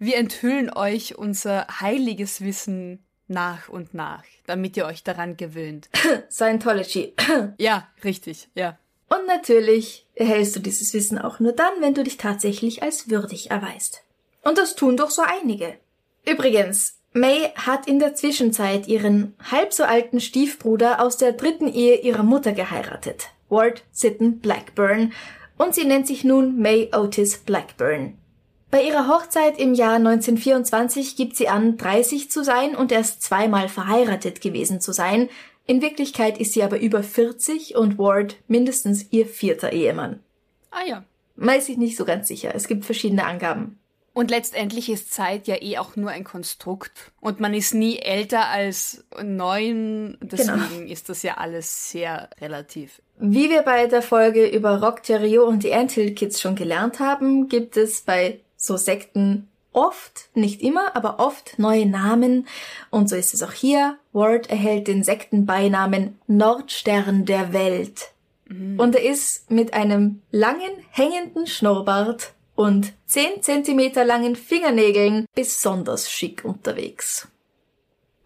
[0.00, 5.88] wir enthüllen euch unser heiliges Wissen nach und nach, damit ihr euch daran gewöhnt.
[6.28, 7.14] Scientology.
[7.58, 8.76] ja, richtig, ja.
[9.12, 13.50] Und natürlich erhältst du dieses Wissen auch nur dann, wenn du dich tatsächlich als würdig
[13.50, 14.04] erweist.
[14.42, 15.74] Und das tun doch so einige.
[16.24, 21.96] Übrigens, May hat in der Zwischenzeit ihren halb so alten Stiefbruder aus der dritten Ehe
[21.96, 25.12] ihrer Mutter geheiratet, Ward Sitten Blackburn,
[25.58, 28.16] und sie nennt sich nun May Otis Blackburn.
[28.70, 33.68] Bei ihrer Hochzeit im Jahr 1924 gibt sie an, 30 zu sein und erst zweimal
[33.68, 35.28] verheiratet gewesen zu sein,
[35.70, 40.18] in Wirklichkeit ist sie aber über 40 und Ward mindestens ihr vierter Ehemann.
[40.72, 41.04] Ah ja.
[41.36, 42.50] Weiß ich nicht so ganz sicher.
[42.56, 43.78] Es gibt verschiedene Angaben.
[44.12, 47.12] Und letztendlich ist Zeit ja eh auch nur ein Konstrukt.
[47.20, 50.18] Und man ist nie älter als neun.
[50.20, 50.92] Deswegen genau.
[50.92, 53.00] ist das ja alles sehr relativ.
[53.20, 57.48] Wie wir bei der Folge über Rock Theriot und die Anthill Kids schon gelernt haben,
[57.48, 62.48] gibt es bei so Sekten oft, nicht immer, aber oft neue Namen.
[62.90, 63.99] Und so ist es auch hier.
[64.12, 68.12] Ward erhält den Sektenbeinamen Nordstern der Welt.
[68.48, 68.78] Mhm.
[68.78, 76.44] Und er ist mit einem langen, hängenden Schnurrbart und 10 Zentimeter langen Fingernägeln besonders schick
[76.44, 77.28] unterwegs.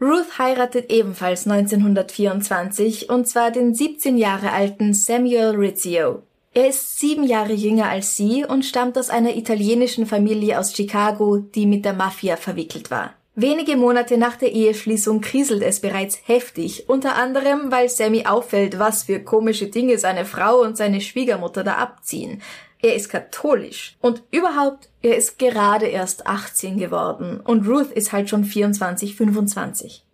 [0.00, 6.22] Ruth heiratet ebenfalls 1924 und zwar den 17 Jahre alten Samuel Rizzio.
[6.52, 11.38] Er ist sieben Jahre jünger als sie und stammt aus einer italienischen Familie aus Chicago,
[11.38, 13.14] die mit der Mafia verwickelt war.
[13.36, 19.02] Wenige Monate nach der Eheschließung kriselt es bereits heftig, unter anderem, weil Sammy auffällt, was
[19.02, 22.42] für komische Dinge seine Frau und seine Schwiegermutter da abziehen.
[22.80, 28.30] Er ist katholisch und überhaupt, er ist gerade erst 18 geworden und Ruth ist halt
[28.30, 30.04] schon 24, 25.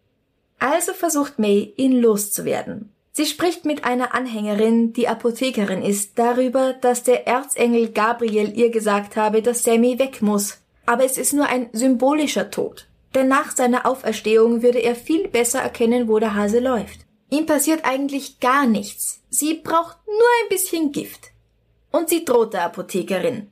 [0.58, 2.90] Also versucht May, ihn loszuwerden.
[3.12, 9.16] Sie spricht mit einer Anhängerin, die Apothekerin ist, darüber, dass der Erzengel Gabriel ihr gesagt
[9.16, 10.58] habe, dass Sammy weg muss.
[10.86, 12.86] Aber es ist nur ein symbolischer Tod.
[13.14, 17.00] Denn nach seiner Auferstehung würde er viel besser erkennen, wo der Hase läuft.
[17.30, 19.22] Ihm passiert eigentlich gar nichts.
[19.30, 21.30] Sie braucht nur ein bisschen Gift.
[21.90, 23.50] Und sie droht der Apothekerin.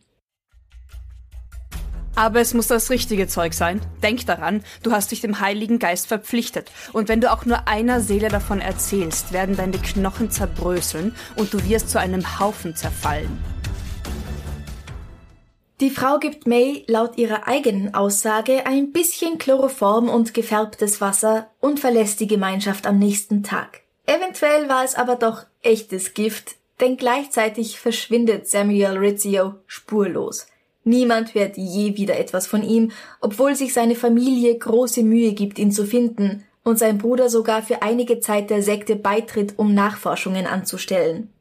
[2.18, 3.80] Aber es muss das richtige Zeug sein.
[4.02, 6.72] Denk daran, du hast dich dem Heiligen Geist verpflichtet.
[6.92, 11.64] Und wenn du auch nur einer Seele davon erzählst, werden deine Knochen zerbröseln und du
[11.68, 13.38] wirst zu einem Haufen zerfallen.
[15.80, 21.78] Die Frau gibt May laut ihrer eigenen Aussage ein bisschen Chloroform und gefärbtes Wasser und
[21.78, 23.82] verlässt die Gemeinschaft am nächsten Tag.
[24.04, 30.48] Eventuell war es aber doch echtes Gift, denn gleichzeitig verschwindet Samuel Rizzio spurlos.
[30.82, 35.70] Niemand hört je wieder etwas von ihm, obwohl sich seine Familie große Mühe gibt, ihn
[35.70, 41.32] zu finden und sein Bruder sogar für einige Zeit der Sekte beitritt, um Nachforschungen anzustellen.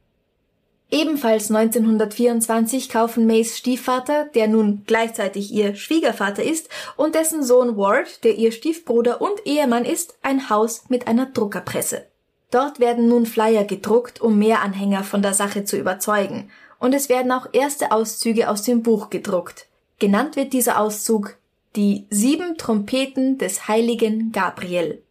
[0.89, 8.23] Ebenfalls 1924 kaufen Mays Stiefvater, der nun gleichzeitig ihr Schwiegervater ist, und dessen Sohn Ward,
[8.23, 12.05] der ihr Stiefbruder und Ehemann ist, ein Haus mit einer Druckerpresse.
[12.51, 17.09] Dort werden nun Flyer gedruckt, um mehr Anhänger von der Sache zu überzeugen, und es
[17.09, 19.67] werden auch erste Auszüge aus dem Buch gedruckt.
[19.99, 21.37] Genannt wird dieser Auszug
[21.75, 25.03] die sieben Trompeten des heiligen Gabriel.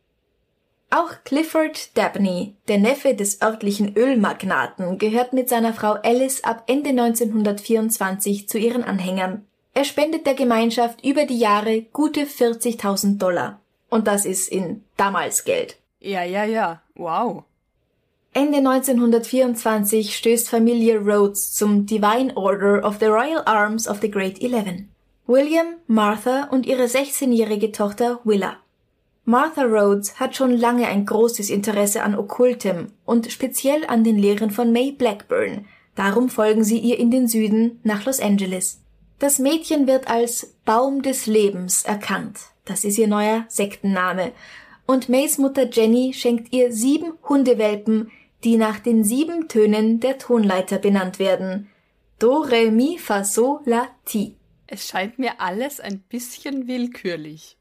[0.90, 6.90] Auch Clifford Dabney, der Neffe des örtlichen Ölmagnaten, gehört mit seiner Frau Alice ab Ende
[6.90, 9.44] 1924 zu ihren Anhängern.
[9.74, 13.60] Er spendet der Gemeinschaft über die Jahre gute 40.000 Dollar.
[13.90, 15.76] Und das ist in damals Geld.
[16.00, 16.80] Ja, ja, ja.
[16.94, 17.44] Wow.
[18.32, 24.40] Ende 1924 stößt Familie Rhodes zum Divine Order of the Royal Arms of the Great
[24.40, 24.90] Eleven.
[25.26, 28.58] William, Martha und ihre 16-jährige Tochter Willa.
[29.28, 34.52] Martha Rhodes hat schon lange ein großes Interesse an Okkultem und speziell an den Lehren
[34.52, 35.66] von May Blackburn.
[35.96, 38.82] Darum folgen sie ihr in den Süden nach Los Angeles.
[39.18, 42.38] Das Mädchen wird als Baum des Lebens erkannt.
[42.66, 44.30] Das ist ihr neuer Sektenname.
[44.86, 48.12] Und Mays Mutter Jenny schenkt ihr sieben Hundewelpen,
[48.44, 51.68] die nach den sieben Tönen der Tonleiter benannt werden.
[52.20, 54.36] Do, Re, Mi, Fa, So, La, Ti.
[54.68, 57.55] Es scheint mir alles ein bisschen willkürlich.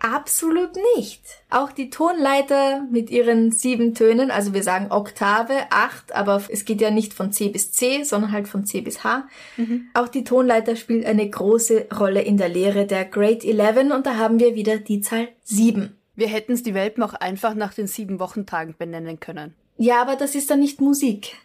[0.00, 1.20] Absolut nicht.
[1.50, 6.80] Auch die Tonleiter mit ihren sieben Tönen, also wir sagen Oktave, acht, aber es geht
[6.80, 9.28] ja nicht von C bis C, sondern halt von C bis H.
[9.58, 9.88] Mhm.
[9.92, 14.16] Auch die Tonleiter spielt eine große Rolle in der Lehre der Great Eleven und da
[14.16, 15.98] haben wir wieder die Zahl sieben.
[16.16, 19.54] Wir hätten es die Welpen auch einfach nach den sieben Wochentagen benennen können.
[19.76, 21.36] Ja, aber das ist dann nicht Musik.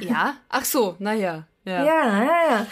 [0.00, 0.36] Ja?
[0.50, 1.46] Ach so, naja.
[1.64, 2.48] Ja, ja, ja.
[2.50, 2.66] ja.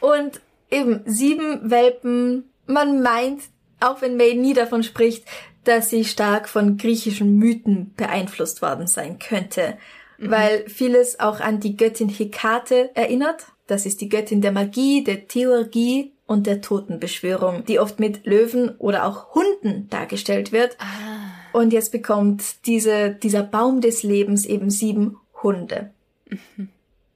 [0.00, 3.42] Und eben sieben Welpen, man meint,
[3.80, 5.24] auch wenn May nie davon spricht,
[5.64, 9.76] dass sie stark von griechischen Mythen beeinflusst worden sein könnte,
[10.18, 10.30] mhm.
[10.30, 13.46] weil vieles auch an die Göttin Hekate erinnert.
[13.66, 18.76] Das ist die Göttin der Magie, der Theurgie und der Totenbeschwörung, die oft mit Löwen
[18.78, 20.76] oder auch Hunden dargestellt wird.
[20.78, 21.56] Ah.
[21.58, 25.90] Und jetzt bekommt diese, dieser Baum des Lebens eben sieben Hunde.
[26.28, 26.68] Mhm.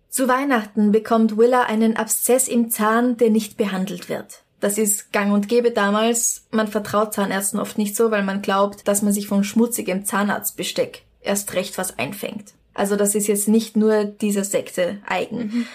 [0.08, 4.42] Zu Weihnachten bekommt Willa einen Abszess im Zahn, der nicht behandelt wird.
[4.62, 6.44] Das ist gang und gäbe damals.
[6.52, 11.02] Man vertraut Zahnärzten oft nicht so, weil man glaubt, dass man sich von schmutzigem Zahnarztbesteck
[11.20, 12.52] erst recht was einfängt.
[12.72, 15.38] Also das ist jetzt nicht nur dieser Sekte eigen.
[15.38, 15.66] Mhm.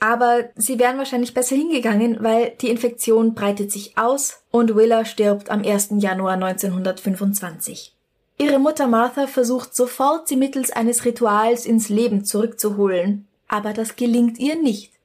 [0.00, 5.48] Aber sie wären wahrscheinlich besser hingegangen, weil die Infektion breitet sich aus und Willa stirbt
[5.48, 5.90] am 1.
[5.98, 7.94] Januar 1925.
[8.38, 14.40] Ihre Mutter Martha versucht sofort, sie mittels eines Rituals ins Leben zurückzuholen, aber das gelingt
[14.40, 14.97] ihr nicht.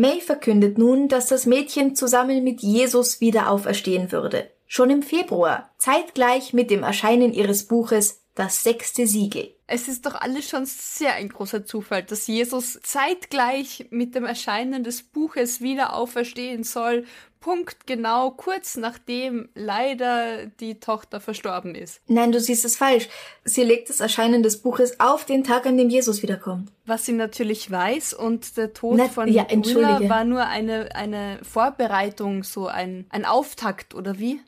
[0.00, 4.50] May verkündet nun, dass das Mädchen zusammen mit Jesus wieder auferstehen würde.
[4.66, 9.54] Schon im Februar, zeitgleich mit dem Erscheinen ihres Buches Das sechste Siegel.
[9.66, 14.84] Es ist doch alles schon sehr ein großer Zufall, dass Jesus zeitgleich mit dem Erscheinen
[14.84, 17.04] des Buches wieder auferstehen soll
[17.40, 22.02] Punkt genau kurz nachdem leider die Tochter verstorben ist.
[22.06, 23.08] Nein, du siehst es falsch.
[23.44, 26.70] Sie legt das Erscheinen des Buches auf den Tag, an dem Jesus wiederkommt.
[26.84, 31.40] Was sie natürlich weiß und der Tod Na, von ja, Ulla war nur eine, eine
[31.42, 34.40] Vorbereitung, so ein, ein Auftakt, oder wie?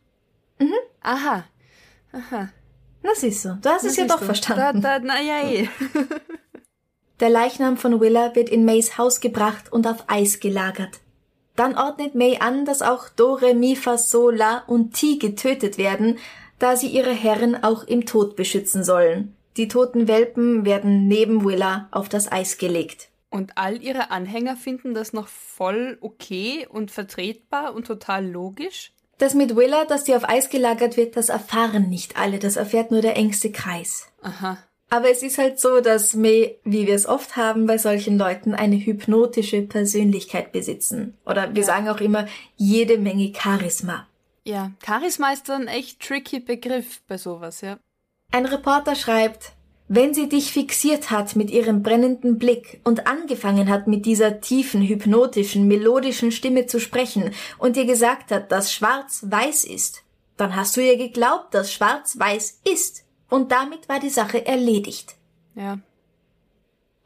[0.59, 0.75] Mhm.
[1.01, 1.45] Aha.
[2.13, 2.51] Aha.
[3.03, 4.27] Na siehst du, du hast Na, es ja doch du.
[4.27, 4.83] verstanden.
[4.83, 5.69] Da, da, na ja, eh.
[7.21, 11.01] Der Leichnam von Willa wird in Mays Haus gebracht und auf Eis gelagert.
[11.57, 16.19] Dann ordnet May an, dass auch Dore, Mi, Fa, Sol, La und Ti getötet werden,
[16.59, 19.37] da sie ihre Herren auch im Tod beschützen sollen.
[19.57, 23.09] Die toten Welpen werden neben Willa auf das Eis gelegt.
[23.29, 28.93] Und all ihre Anhänger finden das noch voll okay und vertretbar und total logisch?
[29.19, 32.91] Das mit Willa, dass sie auf Eis gelagert wird, das erfahren nicht alle, das erfährt
[32.91, 34.09] nur der engste Kreis.
[34.21, 34.59] Aha.
[34.93, 38.53] Aber es ist halt so, dass May, wie wir es oft haben bei solchen Leuten,
[38.53, 41.17] eine hypnotische Persönlichkeit besitzen.
[41.25, 41.67] Oder wir ja.
[41.67, 42.27] sagen auch immer
[42.59, 44.07] jede Menge Charisma.
[44.45, 47.79] Ja, Charisma ist ein echt tricky Begriff bei sowas, ja.
[48.33, 49.53] Ein Reporter schreibt,
[49.89, 54.83] wenn sie dich fixiert hat mit ihrem brennenden Blick und angefangen hat mit dieser tiefen,
[54.83, 60.03] hypnotischen, melodischen Stimme zu sprechen und dir gesagt hat, dass schwarz weiß ist,
[60.37, 63.02] dann hast du ihr geglaubt, dass schwarz weiß ist
[63.33, 65.15] und damit war die Sache erledigt.
[65.55, 65.79] Ja.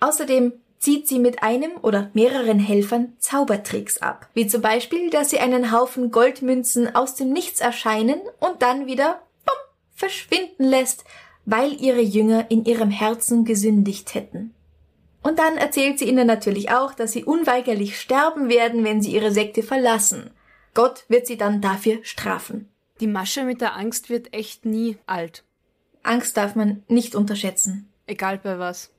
[0.01, 5.39] Außerdem zieht sie mit einem oder mehreren Helfern Zaubertricks ab, wie zum Beispiel, dass sie
[5.39, 9.55] einen Haufen Goldmünzen aus dem Nichts erscheinen und dann wieder bumm,
[9.95, 11.05] verschwinden lässt,
[11.45, 14.53] weil ihre Jünger in ihrem Herzen gesündigt hätten.
[15.23, 19.31] Und dann erzählt sie ihnen natürlich auch, dass sie unweigerlich sterben werden, wenn sie ihre
[19.31, 20.31] Sekte verlassen.
[20.75, 22.69] Gott wird sie dann dafür strafen.
[22.99, 25.45] Die Masche mit der Angst wird echt nie alt.
[26.07, 27.88] Angst darf man nicht unterschätzen.
[28.07, 28.90] Egal bei was.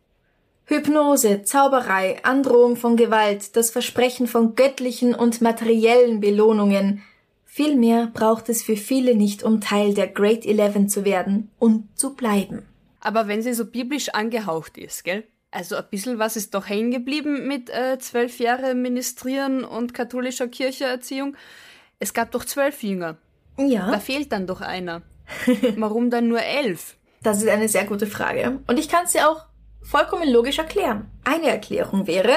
[0.66, 7.04] Hypnose, Zauberei, Androhung von Gewalt, das Versprechen von göttlichen und materiellen Belohnungen.
[7.46, 12.16] Vielmehr braucht es für viele nicht, um Teil der Great Eleven zu werden und zu
[12.16, 12.66] bleiben.
[13.00, 15.24] Aber wenn sie so biblisch angehaucht ist, gell?
[15.52, 20.50] Also ein bisschen was ist doch hängen geblieben mit äh, zwölf Jahre Ministrieren und katholischer
[20.50, 21.38] Kircheerziehung.
[22.00, 23.18] Es gab doch zwölf Jünger.
[23.58, 23.90] Ja.
[23.90, 25.02] Da fehlt dann doch einer.
[25.78, 26.97] Warum dann nur elf?
[27.24, 28.60] Das ist eine sehr gute Frage.
[28.68, 29.46] Und ich kann es dir auch
[29.82, 31.10] vollkommen logisch erklären.
[31.24, 32.36] Eine Erklärung wäre,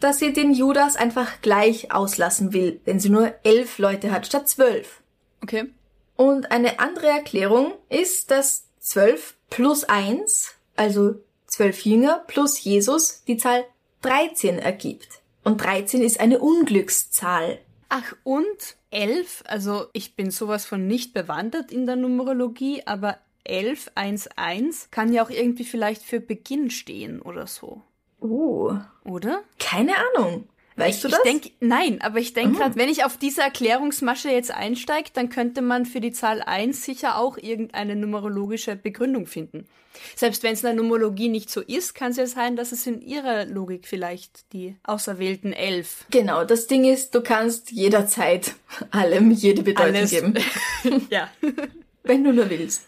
[0.00, 4.48] dass sie den Judas einfach gleich auslassen will, wenn sie nur elf Leute hat statt
[4.48, 5.02] zwölf.
[5.42, 5.72] Okay.
[6.16, 11.16] Und eine andere Erklärung ist, dass zwölf plus eins, also
[11.46, 13.64] zwölf Jünger plus Jesus, die Zahl
[14.02, 15.20] 13 ergibt.
[15.44, 17.58] Und 13 ist eine Unglückszahl.
[17.88, 23.18] Ach, und elf, also ich bin sowas von nicht bewandert in der Numerologie, aber
[23.48, 27.82] 1111 kann ja auch irgendwie vielleicht für Beginn stehen oder so.
[28.20, 28.78] Uh.
[29.04, 29.42] Oder?
[29.58, 30.48] Keine Ahnung.
[30.78, 31.18] Weißt du das?
[31.24, 35.28] Ich denk, nein, aber ich denke gerade, wenn ich auf diese Erklärungsmasche jetzt einsteige, dann
[35.28, 39.66] könnte man für die Zahl 1 sicher auch irgendeine numerologische Begründung finden.
[40.14, 42.86] Selbst wenn es in der Numerologie nicht so ist, kann es ja sein, dass es
[42.86, 46.04] in ihrer Logik vielleicht die auserwählten elf.
[46.12, 48.54] Genau, das Ding ist, du kannst jederzeit
[48.92, 50.10] allem jede Bedeutung Alles.
[50.10, 50.34] geben.
[51.10, 51.28] ja.
[52.04, 52.84] wenn du nur willst.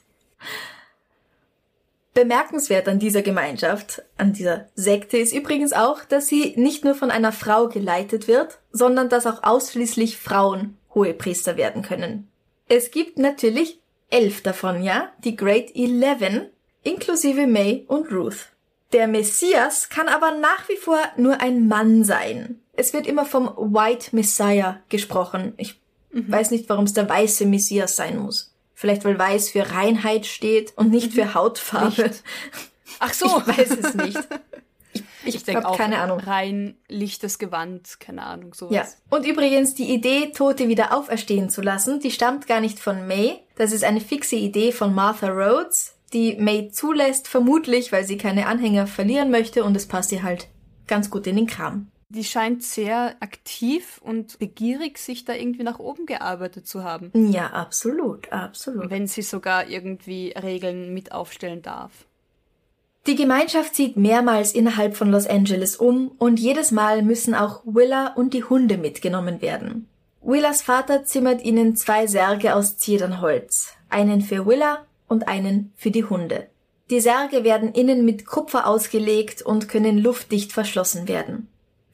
[2.13, 7.11] Bemerkenswert an dieser Gemeinschaft, an dieser Sekte ist übrigens auch, dass sie nicht nur von
[7.11, 12.29] einer Frau geleitet wird, sondern dass auch ausschließlich Frauen Hohepriester werden können.
[12.69, 13.81] Es gibt natürlich
[14.11, 16.47] elf davon, ja, die Great Eleven,
[16.83, 18.49] inklusive May und Ruth.
[18.93, 22.61] Der Messias kann aber nach wie vor nur ein Mann sein.
[22.73, 25.55] Es wird immer vom White Messiah gesprochen.
[25.59, 25.81] Ich
[26.13, 28.50] weiß nicht, warum es der weiße Messias sein muss.
[28.81, 32.05] Vielleicht weil weiß für Reinheit steht und nicht für Hautfarbe.
[32.05, 32.23] Licht.
[32.99, 33.27] Ach so.
[33.47, 34.19] Ich weiß es nicht.
[34.95, 36.19] Ich, ich, Ich denke auch keine Ahnung.
[36.19, 38.73] rein lichtes Gewand, keine Ahnung, sowas.
[38.75, 38.87] Ja.
[39.15, 43.41] Und übrigens, die Idee, Tote wieder auferstehen zu lassen, die stammt gar nicht von May.
[43.57, 48.47] Das ist eine fixe Idee von Martha Rhodes, die May zulässt, vermutlich, weil sie keine
[48.47, 50.49] Anhänger verlieren möchte und es passt ihr halt
[50.87, 51.89] ganz gut in den Kram.
[52.13, 57.13] Die scheint sehr aktiv und begierig, sich da irgendwie nach oben gearbeitet zu haben.
[57.15, 58.91] Ja, absolut, absolut.
[58.91, 61.93] Wenn sie sogar irgendwie Regeln mit aufstellen darf.
[63.07, 68.09] Die Gemeinschaft zieht mehrmals innerhalb von Los Angeles um und jedes Mal müssen auch Willa
[68.09, 69.89] und die Hunde mitgenommen werden.
[70.21, 76.05] Willas Vater zimmert ihnen zwei Särge aus Zedernholz, einen für Willa und einen für die
[76.05, 76.49] Hunde.
[76.91, 81.47] Die Särge werden innen mit Kupfer ausgelegt und können luftdicht verschlossen werden.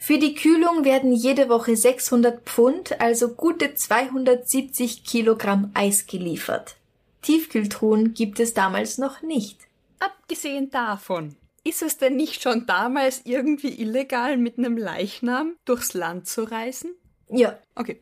[0.06, 6.76] Für die Kühlung werden jede Woche 600 Pfund, also gute 270 Kilogramm Eis geliefert.
[7.22, 9.58] Tiefkühltruhen gibt es damals noch nicht.
[9.98, 11.34] Abgesehen davon,
[11.64, 16.92] ist es denn nicht schon damals irgendwie illegal, mit einem Leichnam durchs Land zu reisen?
[17.28, 18.00] Ja, Okay.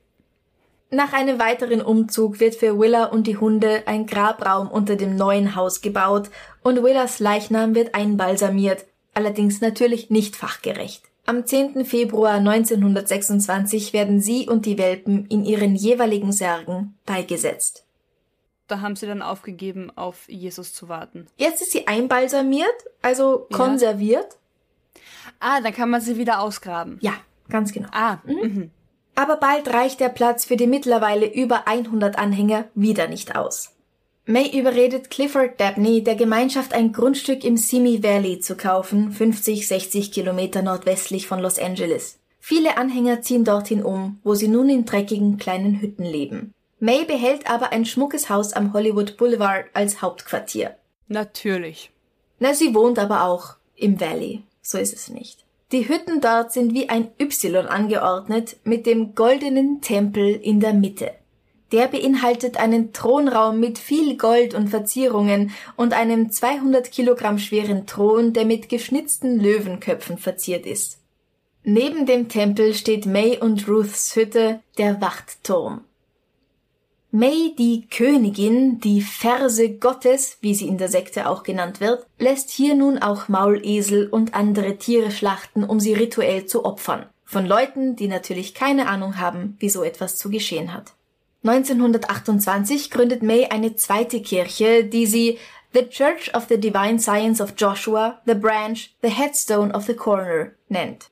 [0.90, 5.57] Nach einem weiteren Umzug wird für Willa und die Hunde ein Grabraum unter dem neuen
[5.57, 6.28] Haus gebaut
[6.62, 8.84] und Willas Leichnam wird einbalsamiert,
[9.14, 11.05] allerdings natürlich nicht fachgerecht.
[11.26, 11.84] Am 10.
[11.86, 17.84] Februar 1926 werden sie und die Welpen in ihren jeweiligen Särgen beigesetzt.
[18.66, 21.26] Da haben sie dann aufgegeben, auf Jesus zu warten.
[21.36, 23.56] Jetzt ist sie einbalsamiert, also Ja.
[23.56, 24.36] konserviert.
[25.40, 26.98] Ah, dann kann man sie wieder ausgraben.
[27.00, 27.14] Ja,
[27.48, 27.88] ganz genau.
[27.92, 28.70] Ah, mhm.
[29.14, 33.73] Aber bald reicht der Platz für die mittlerweile über 100 Anhänger wieder nicht aus.
[34.26, 40.12] May überredet Clifford Dabney, der Gemeinschaft ein Grundstück im Simi Valley zu kaufen, 50, 60
[40.12, 42.18] Kilometer nordwestlich von Los Angeles.
[42.40, 46.54] Viele Anhänger ziehen dorthin um, wo sie nun in dreckigen kleinen Hütten leben.
[46.80, 50.76] May behält aber ein schmuckes Haus am Hollywood Boulevard als Hauptquartier.
[51.08, 51.90] natürlich.
[52.38, 54.42] Na, sie wohnt aber auch im Valley.
[54.62, 55.44] So ist es nicht.
[55.70, 61.12] Die Hütten dort sind wie ein Y angeordnet mit dem goldenen Tempel in der Mitte.
[61.74, 68.32] Der beinhaltet einen Thronraum mit viel Gold und Verzierungen und einem 200 Kilogramm schweren Thron,
[68.32, 71.00] der mit geschnitzten Löwenköpfen verziert ist.
[71.64, 75.80] Neben dem Tempel steht May und Ruths Hütte, der Wachtturm.
[77.10, 82.50] May, die Königin, die Verse Gottes, wie sie in der Sekte auch genannt wird, lässt
[82.50, 87.06] hier nun auch Maulesel und andere Tiere schlachten, um sie rituell zu opfern.
[87.24, 90.92] Von Leuten, die natürlich keine Ahnung haben, wie so etwas zu geschehen hat.
[91.45, 95.38] 1928 gründet May eine zweite Kirche, die sie
[95.74, 100.53] The Church of the Divine Science of Joshua, The Branch, The Headstone of the Corner
[100.68, 101.11] nennt.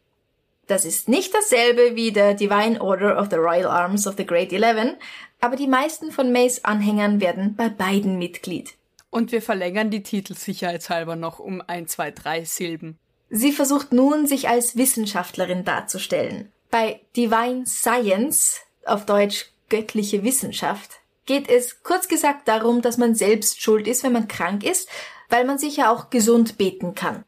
[0.68, 4.52] Das ist nicht dasselbe wie der Divine Order of the Royal Arms of the Great
[4.52, 4.96] Eleven,
[5.40, 8.74] aber die meisten von Mays Anhängern werden bei beiden Mitglied.
[9.10, 12.98] Und wir verlängern die Titel sicherheitshalber noch um ein, zwei, drei Silben.
[13.28, 16.50] Sie versucht nun, sich als Wissenschaftlerin darzustellen.
[16.70, 23.62] Bei Divine Science, auf Deutsch göttliche Wissenschaft, geht es kurz gesagt darum, dass man selbst
[23.62, 24.86] schuld ist, wenn man krank ist,
[25.30, 27.24] weil man sich ja auch gesund beten kann.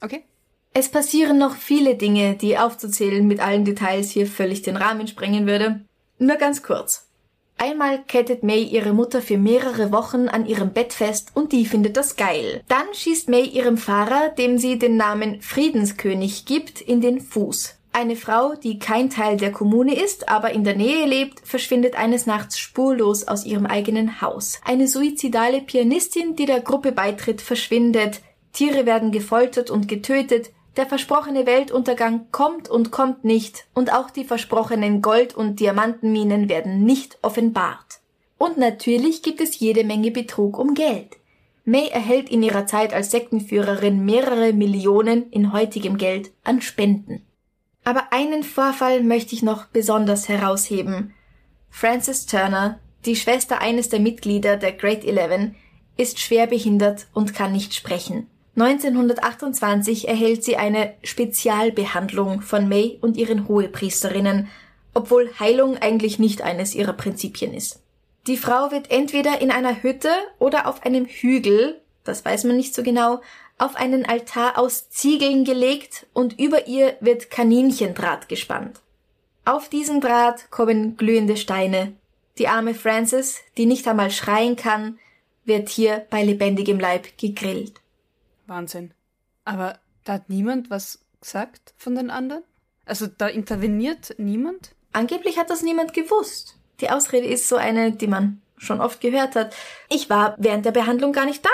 [0.00, 0.22] Okay?
[0.72, 5.48] Es passieren noch viele Dinge, die aufzuzählen mit allen Details hier völlig den Rahmen sprengen
[5.48, 5.80] würde.
[6.18, 7.08] Nur ganz kurz.
[7.58, 11.96] Einmal kettet May ihre Mutter für mehrere Wochen an ihrem Bett fest und die findet
[11.96, 12.62] das geil.
[12.68, 17.79] Dann schießt May ihrem Fahrer, dem sie den Namen Friedenskönig gibt, in den Fuß.
[17.92, 22.24] Eine Frau, die kein Teil der Kommune ist, aber in der Nähe lebt, verschwindet eines
[22.24, 24.60] Nachts spurlos aus ihrem eigenen Haus.
[24.64, 28.20] Eine suizidale Pianistin, die der Gruppe beitritt, verschwindet.
[28.52, 30.50] Tiere werden gefoltert und getötet.
[30.76, 36.84] der versprochene Weltuntergang kommt und kommt nicht und auch die versprochenen Gold- und Diamantenminen werden
[36.84, 38.00] nicht offenbart.
[38.38, 41.16] Und natürlich gibt es jede Menge Betrug um Geld.
[41.64, 47.26] May erhält in ihrer Zeit als Sektenführerin mehrere Millionen in heutigem Geld an Spenden.
[47.84, 51.14] Aber einen Vorfall möchte ich noch besonders herausheben.
[51.70, 55.54] Frances Turner, die Schwester eines der Mitglieder der Great Eleven,
[55.96, 58.26] ist schwer behindert und kann nicht sprechen.
[58.56, 64.48] 1928 erhält sie eine Spezialbehandlung von May und ihren Hohepriesterinnen,
[64.92, 67.80] obwohl Heilung eigentlich nicht eines ihrer Prinzipien ist.
[68.26, 72.74] Die Frau wird entweder in einer Hütte oder auf einem Hügel, das weiß man nicht
[72.74, 73.20] so genau,
[73.60, 78.80] auf einen Altar aus Ziegeln gelegt und über ihr wird Kaninchendraht gespannt.
[79.44, 81.94] Auf diesen Draht kommen glühende Steine.
[82.38, 84.98] Die arme Frances, die nicht einmal schreien kann,
[85.44, 87.80] wird hier bei lebendigem Leib gegrillt.
[88.46, 88.92] Wahnsinn.
[89.44, 92.42] Aber da hat niemand was gesagt von den anderen?
[92.86, 94.74] Also da interveniert niemand?
[94.92, 96.56] Angeblich hat das niemand gewusst.
[96.80, 99.54] Die Ausrede ist so eine, die man schon oft gehört hat.
[99.88, 101.50] Ich war während der Behandlung gar nicht da.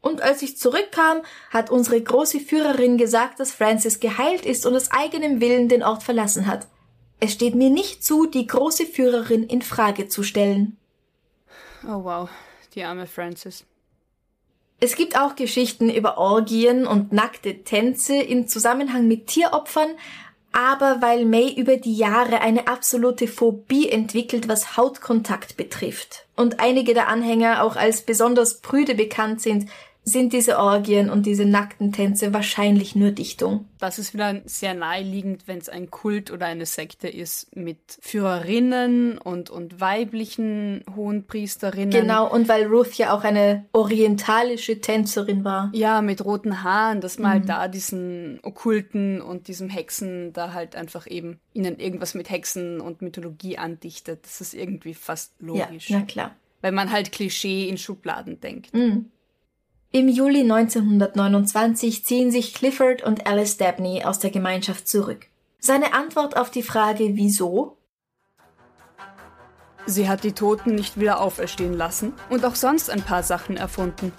[0.00, 4.90] Und als ich zurückkam, hat unsere große Führerin gesagt, dass Francis geheilt ist und aus
[4.92, 6.66] eigenem Willen den Ort verlassen hat.
[7.18, 10.76] Es steht mir nicht zu, die große Führerin in Frage zu stellen.
[11.84, 12.28] Oh wow,
[12.74, 13.64] die arme Francis.
[14.78, 19.88] Es gibt auch Geschichten über Orgien und nackte Tänze in Zusammenhang mit Tieropfern,
[20.52, 26.92] aber weil May über die Jahre eine absolute Phobie entwickelt, was Hautkontakt betrifft, und einige
[26.92, 29.70] der Anhänger auch als besonders prüde bekannt sind,
[30.08, 33.66] sind diese Orgien und diese nackten Tänze wahrscheinlich nur Dichtung.
[33.80, 39.18] Das ist wieder sehr naheliegend, wenn es ein Kult oder eine Sekte ist mit Führerinnen
[39.18, 41.90] und, und weiblichen Hohenpriesterinnen.
[41.90, 45.70] Genau, und weil Ruth ja auch eine orientalische Tänzerin war.
[45.74, 47.52] Ja, mit roten Haaren, dass man halt mhm.
[47.52, 52.80] halt da diesen Okkulten und diesem Hexen da halt einfach eben ihnen irgendwas mit Hexen
[52.80, 54.24] und Mythologie andichtet.
[54.24, 55.90] Das ist irgendwie fast logisch.
[55.90, 56.36] Ja, na klar.
[56.60, 58.72] Weil man halt Klischee in Schubladen denkt.
[58.72, 59.10] Mhm.
[59.96, 65.28] Im Juli 1929 ziehen sich Clifford und Alice Dabney aus der Gemeinschaft zurück.
[65.58, 67.78] Seine Antwort auf die Frage wieso?
[69.86, 74.12] Sie hat die Toten nicht wieder auferstehen lassen und auch sonst ein paar Sachen erfunden.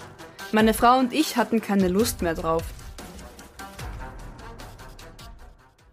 [0.51, 2.63] Meine Frau und ich hatten keine Lust mehr drauf.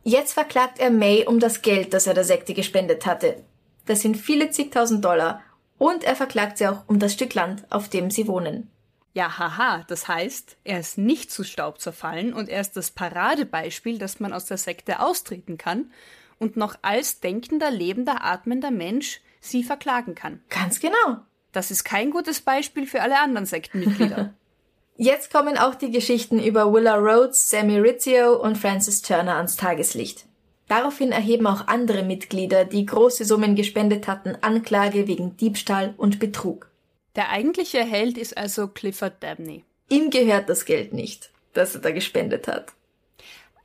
[0.02, 3.44] Jetzt verklagt er May um das Geld, das er der Sekte gespendet hatte.
[3.84, 5.42] Das sind viele zigtausend Dollar.
[5.76, 8.70] Und er verklagt sie auch um das Stück Land, auf dem sie wohnen.
[9.14, 13.98] Ja, haha, das heißt, er ist nicht zu Staub zerfallen und er ist das Paradebeispiel,
[13.98, 15.92] dass man aus der Sekte austreten kann
[16.40, 20.42] und noch als denkender, lebender, atmender Mensch sie verklagen kann.
[20.50, 21.18] Ganz genau.
[21.52, 24.34] Das ist kein gutes Beispiel für alle anderen Sektenmitglieder.
[24.96, 30.26] Jetzt kommen auch die Geschichten über Willa Rhodes, Sammy Rizzio und Francis Turner ans Tageslicht.
[30.66, 36.70] Daraufhin erheben auch andere Mitglieder, die große Summen gespendet hatten, Anklage wegen Diebstahl und Betrug.
[37.16, 39.64] Der eigentliche Held ist also Clifford Dabney.
[39.88, 42.72] Ihm gehört das Geld nicht, das er da gespendet hat.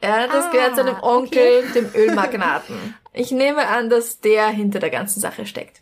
[0.01, 1.73] Ja, das ah, gehört seinem Onkel, okay.
[1.73, 2.95] dem Ölmagnaten.
[3.13, 5.81] Ich nehme an, dass der hinter der ganzen Sache steckt.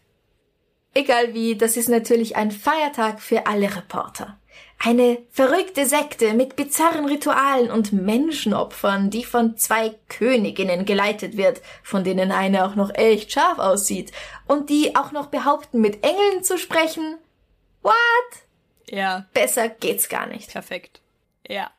[0.93, 4.39] Egal wie, das ist natürlich ein Feiertag für alle Reporter.
[4.79, 12.03] Eine verrückte Sekte mit bizarren Ritualen und Menschenopfern, die von zwei Königinnen geleitet wird, von
[12.03, 14.11] denen eine auch noch echt scharf aussieht
[14.47, 17.17] und die auch noch behaupten, mit Engeln zu sprechen.
[17.87, 18.43] What?
[18.89, 19.25] Ja.
[19.33, 20.51] Besser geht's gar nicht.
[20.51, 20.99] Perfekt.
[21.47, 21.71] Ja.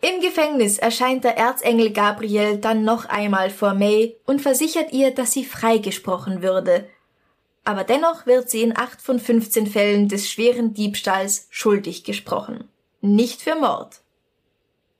[0.00, 5.32] Im Gefängnis erscheint der Erzengel Gabriel dann noch einmal vor May und versichert ihr, dass
[5.32, 6.88] sie freigesprochen würde.
[7.64, 12.68] Aber dennoch wird sie in acht von 15 Fällen des schweren Diebstahls schuldig gesprochen.
[13.00, 14.00] Nicht für Mord.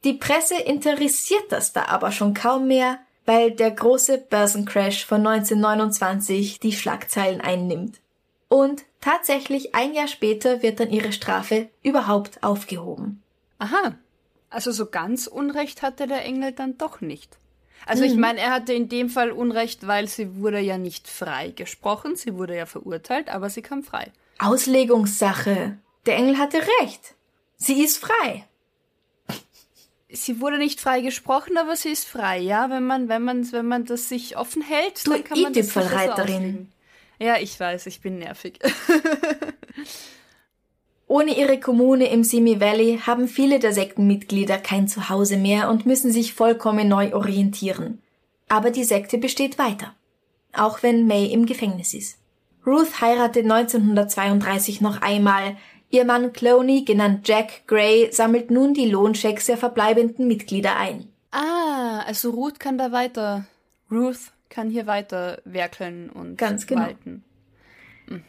[0.03, 6.59] Die Presse interessiert das da aber schon kaum mehr, weil der große Börsencrash von 1929
[6.59, 8.01] die Schlagzeilen einnimmt.
[8.49, 13.23] Und tatsächlich ein Jahr später wird dann ihre Strafe überhaupt aufgehoben.
[13.59, 13.95] Aha.
[14.51, 17.37] Also so ganz Unrecht hatte der Engel dann doch nicht.
[17.87, 18.11] Also mhm.
[18.11, 22.17] ich meine, er hatte in dem Fall Unrecht, weil sie wurde ja nicht frei gesprochen,
[22.17, 24.13] sie wurde ja verurteilt, aber sie kam frei.
[24.39, 25.79] Auslegungssache.
[26.07, 27.15] Der Engel hatte recht.
[27.57, 28.45] Sie ist frei.
[30.11, 32.71] Sie wurde nicht frei gesprochen, aber sie ist frei, ja.
[32.71, 35.75] Wenn man, wenn man, wenn man das sich offen hält, du dann kann man das
[35.75, 36.73] so Reiterin.
[37.19, 38.59] Ja, ich weiß, ich bin nervig.
[41.09, 46.12] Ohne ihre Kommune im Simi Valley haben viele der Sektenmitglieder kein Zuhause mehr und müssen
[46.12, 48.03] sich vollkommen neu orientieren.
[48.49, 49.95] Aber die Sekte besteht weiter.
[50.53, 52.19] Auch wenn May im Gefängnis ist.
[52.66, 55.57] Ruth heiratet 1932 noch einmal,
[55.91, 61.09] Ihr Mann Cloney, genannt Jack Gray, sammelt nun die Lohnchecks der verbleibenden Mitglieder ein.
[61.31, 63.47] Ah, also Ruth kann da weiter.
[63.91, 66.83] Ruth kann hier weiter werkeln und Ganz genau.
[66.83, 67.25] walten.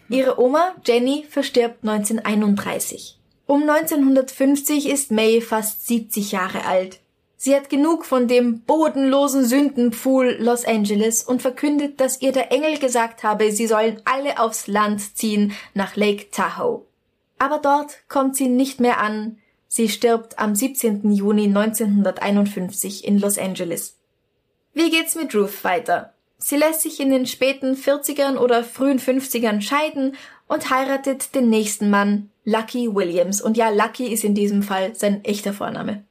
[0.10, 3.18] Ihre Oma Jenny verstirbt 1931.
[3.46, 7.00] Um 1950 ist May fast 70 Jahre alt.
[7.38, 12.78] Sie hat genug von dem bodenlosen Sündenpfuhl Los Angeles und verkündet, dass ihr der Engel
[12.80, 16.82] gesagt habe, sie sollen alle aufs Land ziehen nach Lake Tahoe.
[17.38, 19.38] Aber dort kommt sie nicht mehr an.
[19.70, 21.10] Sie stirbt am 17.
[21.12, 23.99] Juni 1951 in Los Angeles.
[24.74, 26.14] Wie geht's mit Ruth weiter?
[26.38, 30.16] Sie lässt sich in den späten 40ern oder frühen 50ern scheiden
[30.48, 33.42] und heiratet den nächsten Mann, Lucky Williams.
[33.42, 36.06] Und ja, Lucky ist in diesem Fall sein echter Vorname.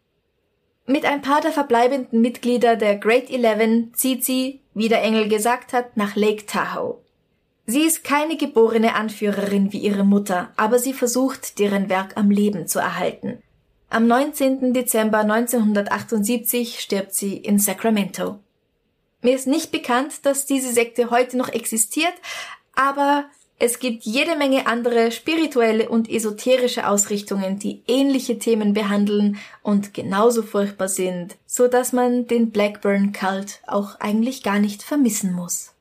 [0.87, 5.73] Mit ein paar der verbleibenden Mitglieder der Great Eleven zieht sie, wie der Engel gesagt
[5.73, 6.99] hat, nach Lake Tahoe.
[7.67, 12.67] Sie ist keine geborene Anführerin wie ihre Mutter, aber sie versucht, deren Werk am Leben
[12.67, 13.43] zu erhalten.
[13.91, 14.73] Am 19.
[14.73, 18.39] Dezember 1978 stirbt sie in Sacramento.
[19.23, 22.15] Mir ist nicht bekannt, dass diese Sekte heute noch existiert,
[22.75, 23.25] aber
[23.61, 30.43] es gibt jede Menge andere spirituelle und esoterische Ausrichtungen, die ähnliche Themen behandeln und genauso
[30.43, 35.75] furchtbar sind, so dass man den Blackburn Cult auch eigentlich gar nicht vermissen muss.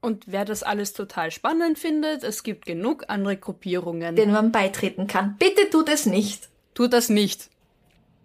[0.00, 4.14] Und wer das alles total spannend findet, es gibt genug andere Gruppierungen.
[4.14, 5.34] Denen man beitreten kann.
[5.40, 6.48] Bitte tut es nicht.
[6.74, 7.50] Tut das nicht.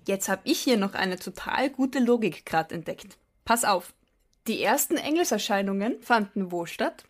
[0.06, 3.18] Jetzt habe ich hier noch eine total gute Logik gerade entdeckt.
[3.44, 3.92] Pass auf.
[4.48, 7.06] Die ersten Engelserscheinungen fanden wo statt?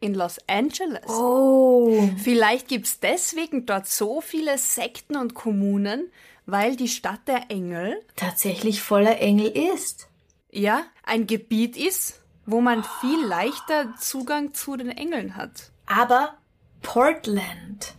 [0.00, 1.06] In Los Angeles.
[1.08, 2.08] Oh.
[2.18, 6.10] Vielleicht gibt's deswegen dort so viele Sekten und Kommunen,
[6.46, 10.08] weil die Stadt der Engel, Tatsächlich voller Engel ist.
[10.50, 15.70] ja, ein Gebiet ist, wo man viel leichter Zugang zu den Engeln hat.
[15.86, 16.34] Aber
[16.82, 17.94] Portland.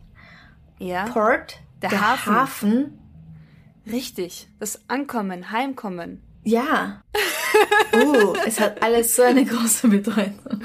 [0.78, 2.36] Ja, Port, Der der, Hafen.
[2.36, 3.00] Hafen.
[3.88, 4.48] richtig.
[4.60, 6.22] Das Ankommen, Heimkommen.
[6.46, 7.02] Ja.
[7.93, 10.64] Uh, es hat alles so eine große Bedeutung.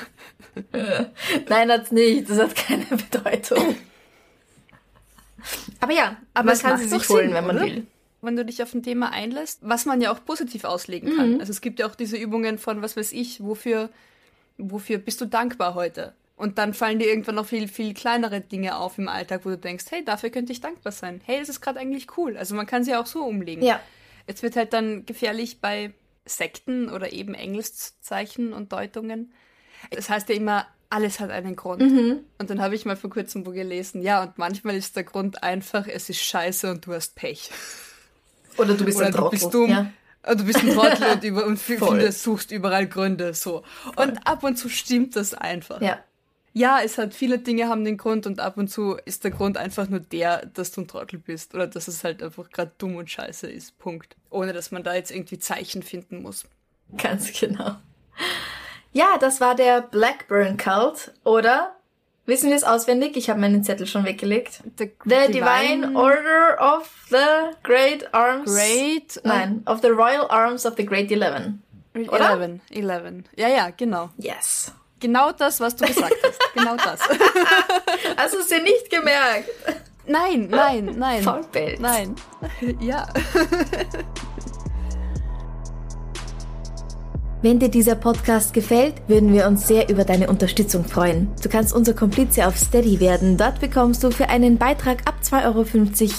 [1.49, 2.29] Nein, hat's nicht.
[2.29, 3.77] Das hat keine Bedeutung.
[5.81, 7.67] Aber ja, Aber man kann sie sich holen, Sinn, wenn man oder?
[7.67, 7.87] will.
[8.21, 11.41] wenn du dich auf ein Thema einlässt, was man ja auch positiv auslegen kann.
[11.41, 13.89] Also es gibt ja auch diese Übungen von, was weiß ich, wofür,
[14.59, 16.15] wofür bist du dankbar heute?
[16.37, 19.59] Und dann fallen dir irgendwann noch viel, viel kleinere Dinge auf im Alltag, wo du
[19.59, 21.21] denkst, hey, dafür könnte ich dankbar sein.
[21.25, 22.37] Hey, das ist gerade eigentlich cool.
[22.37, 23.63] Also man kann sie auch so umlegen.
[23.63, 23.81] Ja.
[24.31, 25.93] Es wird halt dann gefährlich bei
[26.25, 29.33] Sekten oder eben Engelszeichen und Deutungen.
[29.91, 31.83] Es heißt ja immer, alles hat einen Grund.
[31.83, 32.21] Mhm.
[32.39, 35.43] Und dann habe ich mal vor kurzem wo gelesen, ja, und manchmal ist der Grund
[35.43, 37.51] einfach, es ist scheiße und du hast Pech.
[38.57, 39.39] Oder du bist Oder ein du Trottel.
[39.39, 39.71] bist dumm.
[39.71, 39.93] Ja.
[40.29, 43.35] Und du bist ein Trottel und, über, und findest, suchst überall Gründe.
[43.35, 43.65] so.
[43.97, 45.81] Und ab und zu stimmt das einfach.
[45.81, 45.99] ja.
[46.53, 49.57] Ja, es hat viele Dinge haben den Grund und ab und zu ist der Grund
[49.57, 52.97] einfach nur der, dass du ein Trottel bist oder dass es halt einfach gerade dumm
[52.97, 53.79] und scheiße ist.
[53.79, 54.17] Punkt.
[54.31, 56.45] Ohne dass man da jetzt irgendwie Zeichen finden muss.
[56.97, 57.77] Ganz genau.
[58.93, 61.77] Ja, das war der Blackburn Cult, oder?
[62.27, 63.17] Wissen wir es auswendig?
[63.17, 64.63] Ich habe meinen Zettel schon weggelegt.
[64.79, 68.53] The, The Divine, Order of the Great Arms.
[68.53, 71.63] Great äh, Nein, of the Royal Arms of the Great Eleven.
[71.95, 72.31] oder?
[72.31, 72.61] Eleven.
[72.71, 73.25] Eleven.
[73.37, 74.11] Ja, ja, genau.
[74.19, 74.73] Yes.
[75.01, 76.55] Genau das, was du gesagt hast.
[76.55, 77.01] Genau das.
[78.17, 79.49] Hast du es dir nicht gemerkt?
[80.07, 81.23] Nein, nein, nein.
[81.23, 81.81] Faulpelz.
[81.81, 82.15] Nein.
[82.81, 83.09] Ja.
[87.43, 91.29] Wenn dir dieser Podcast gefällt, würden wir uns sehr über deine Unterstützung freuen.
[91.43, 93.39] Du kannst unser Komplize auf Steady werden.
[93.39, 95.65] Dort bekommst du für einen Beitrag ab 2,50 Euro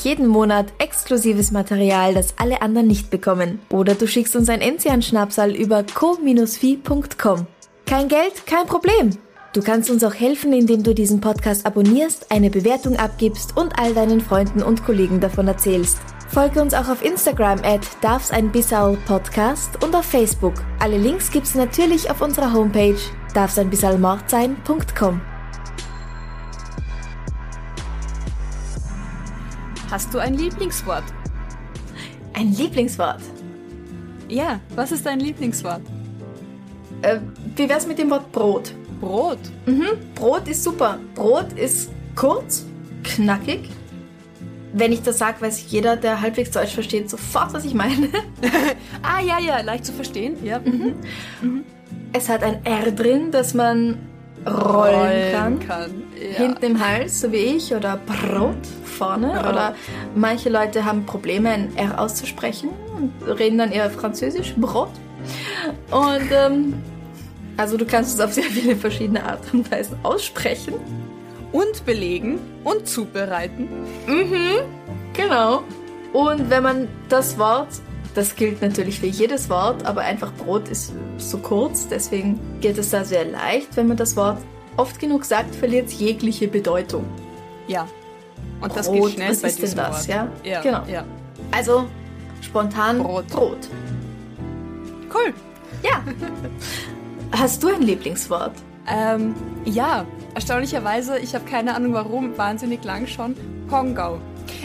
[0.03, 3.59] jeden Monat exklusives Material, das alle anderen nicht bekommen.
[3.69, 7.45] Oder du schickst uns ein Enzian-Schnapsal über co-fi.com.
[7.91, 9.17] Kein Geld, kein Problem.
[9.51, 13.93] Du kannst uns auch helfen, indem du diesen Podcast abonnierst, eine Bewertung abgibst und all
[13.93, 15.99] deinen Freunden und Kollegen davon erzählst.
[16.29, 20.53] Folge uns auch auf Instagram at darfseinbisserl-podcast und auf Facebook.
[20.79, 22.95] Alle Links gibt's natürlich auf unserer Homepage
[23.33, 25.21] darfseinbisserlmordsein.com.
[29.91, 31.03] Hast du ein Lieblingswort?
[32.31, 33.19] Ein Lieblingswort.
[34.29, 35.81] Ja, was ist dein Lieblingswort?
[37.01, 37.19] Äh,
[37.55, 38.73] wie wär's mit dem Wort Brot?
[38.99, 39.39] Brot.
[40.15, 40.99] Brot ist super.
[41.15, 42.65] Brot ist kurz,
[43.03, 43.69] knackig.
[44.73, 48.09] Wenn ich das sage, weiß jeder, der halbwegs Deutsch versteht, sofort, was ich meine.
[49.03, 50.35] Ah, ja, ja, leicht zu verstehen.
[50.43, 50.59] Ja.
[50.59, 50.93] Mhm.
[52.13, 53.97] Es hat ein R drin, das man
[54.45, 56.03] rollen, kann.
[56.15, 56.37] Ja.
[56.37, 59.31] Hinten im Hals, so wie ich, oder Brot vorne.
[59.31, 59.53] Brot.
[59.53, 59.75] Oder
[60.13, 64.91] manche Leute haben Probleme, ein R auszusprechen und reden dann eher Französisch, Brot.
[65.89, 66.75] Und ähm,
[67.57, 70.73] also du kannst es auf sehr viele verschiedene Arten und Weisen aussprechen.
[71.51, 73.67] und belegen und zubereiten.
[74.07, 74.61] Mhm,
[75.13, 75.63] genau.
[76.13, 77.67] Und wenn man das Wort,
[78.15, 82.89] das gilt natürlich für jedes Wort, aber einfach Brot ist so kurz, deswegen geht es
[82.91, 83.75] da sehr leicht.
[83.75, 84.37] Wenn man das Wort
[84.77, 87.03] oft genug sagt, verliert es jegliche Bedeutung.
[87.67, 87.85] Ja.
[88.61, 90.27] Und das Brot, geht schnell was bei ist denn das, ja?
[90.43, 90.83] Ja, Genau.
[90.87, 91.03] ja.
[91.51, 91.85] Also
[92.41, 93.27] spontan Brot.
[93.27, 93.57] Brot.
[95.13, 95.33] Cool.
[95.83, 96.01] Ja.
[97.31, 98.53] Hast du ein Lieblingswort?
[98.87, 100.05] Ähm, ja,
[100.35, 103.35] erstaunlicherweise, ich habe keine Ahnung warum, wahnsinnig lang schon,
[103.67, 104.19] Pongau.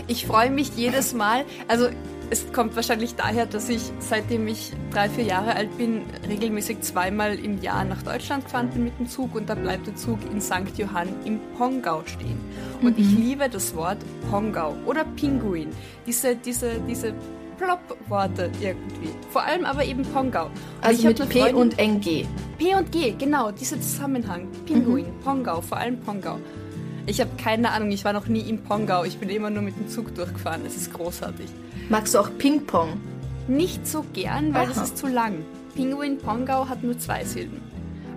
[0.08, 1.88] Ich freue mich jedes Mal, also
[2.28, 7.38] es kommt wahrscheinlich daher, dass ich seitdem ich drei, vier Jahre alt bin, regelmäßig zweimal
[7.38, 10.40] im Jahr nach Deutschland gefahren bin mit dem Zug und da bleibt der Zug in
[10.40, 10.76] St.
[10.76, 12.40] Johann im Pongau stehen.
[12.82, 13.98] Und ich liebe das Wort
[14.28, 15.70] Pongau oder Pinguin.
[16.04, 17.14] Diese, diese, diese
[17.58, 19.10] Plop-Worte irgendwie.
[19.30, 20.46] Vor allem aber eben Pongau.
[20.46, 20.52] Und
[20.82, 22.26] Also mit P Freundin- und NG.
[22.58, 24.48] P und G, genau, dieser Zusammenhang.
[24.66, 26.38] Pinguin, Pongau, vor allem Pongau.
[27.06, 29.04] Ich habe keine Ahnung, ich war noch nie im Pongau.
[29.04, 30.62] Ich bin immer nur mit dem Zug durchgefahren.
[30.66, 31.46] Es ist großartig.
[31.88, 32.94] Magst du auch Ping-Pong?
[33.48, 34.84] Nicht so gern, weil es Aha.
[34.84, 35.44] ist zu lang.
[35.76, 37.60] Pinguin Pongau hat nur zwei Silben.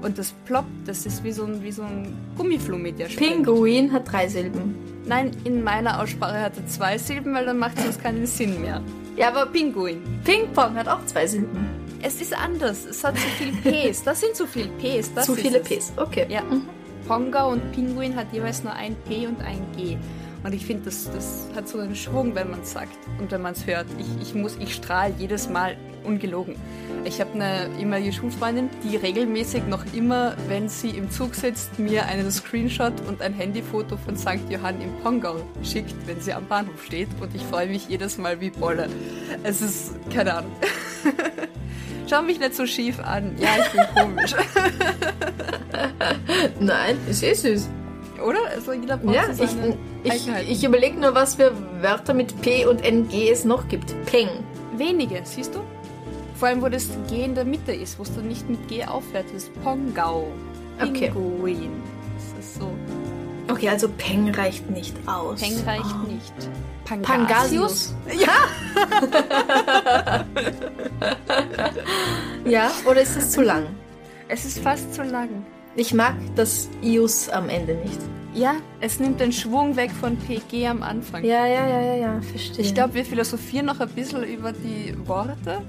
[0.01, 3.45] Und das Plop, das ist wie so ein, wie so ein Gummiflummi, der springt.
[3.45, 4.73] Pinguin hat drei Silben.
[5.05, 8.81] Nein, in meiner Aussprache hat er zwei Silben, weil dann macht es keinen Sinn mehr.
[9.19, 10.01] Ja, aber Pinguin.
[10.23, 11.67] Ping-Pong hat auch zwei Silben.
[12.01, 12.85] Es ist anders.
[12.85, 13.51] Es hat zu viel
[13.91, 14.01] Ps.
[14.01, 15.13] Das sind zu viel Ps.
[15.13, 15.67] Das Zu viele es.
[15.67, 15.93] Ps.
[15.97, 16.25] Okay.
[16.29, 16.41] Ja.
[17.05, 19.97] Pongau und Pinguin hat jeweils nur ein P und ein G.
[20.43, 23.41] Und ich finde, das, das hat so einen Schwung, wenn man es sagt und wenn
[23.41, 23.87] man es hört.
[23.97, 26.55] Ich, ich muss, ich strahle jedes Mal ungelogen.
[27.03, 32.05] Ich habe eine ehemalige Schulfreundin, die regelmäßig noch immer, wenn sie im Zug sitzt, mir
[32.05, 34.49] einen Screenshot und ein Handyfoto von St.
[34.49, 37.09] Johann im Pongau schickt, wenn sie am Bahnhof steht.
[37.19, 38.87] Und ich freue mich jedes Mal wie Bolle.
[39.43, 40.51] Es ist, keine Ahnung.
[42.09, 43.35] Schau mich nicht so schief an.
[43.37, 44.35] Ja, ich bin komisch.
[46.59, 47.69] Nein, ist eh süß.
[48.21, 48.39] Oder?
[48.55, 49.51] Also jeder braucht Ja, so ich,
[50.03, 51.51] ich, ich überlege nur, was für
[51.81, 53.93] Wörter mit P und NG es noch gibt.
[54.05, 54.29] Peng.
[54.75, 55.59] Wenige, siehst du?
[56.35, 58.85] Vor allem, wo das G in der Mitte ist, wo es dann nicht mit G
[58.85, 59.25] aufhört.
[59.33, 60.27] Das ist Pongau.
[60.81, 61.11] Okay.
[61.11, 61.71] Pinguin.
[62.37, 62.69] Das ist so.
[63.51, 65.39] Okay, also Peng reicht nicht aus.
[65.41, 66.11] Peng reicht Oh.
[66.11, 66.33] nicht.
[67.03, 67.93] Pangasius?
[72.45, 73.67] Ja, oder ist es zu lang?
[74.27, 75.29] Es ist fast zu lang.
[75.79, 77.99] Ich mag das Ius am Ende nicht.
[78.33, 81.23] Ja, es nimmt den Schwung weg von PG am Anfang.
[81.23, 82.65] Ja, ja, ja, ja, ja, verstehe.
[82.65, 85.61] Ich glaube, wir philosophieren noch ein bisschen über die Worte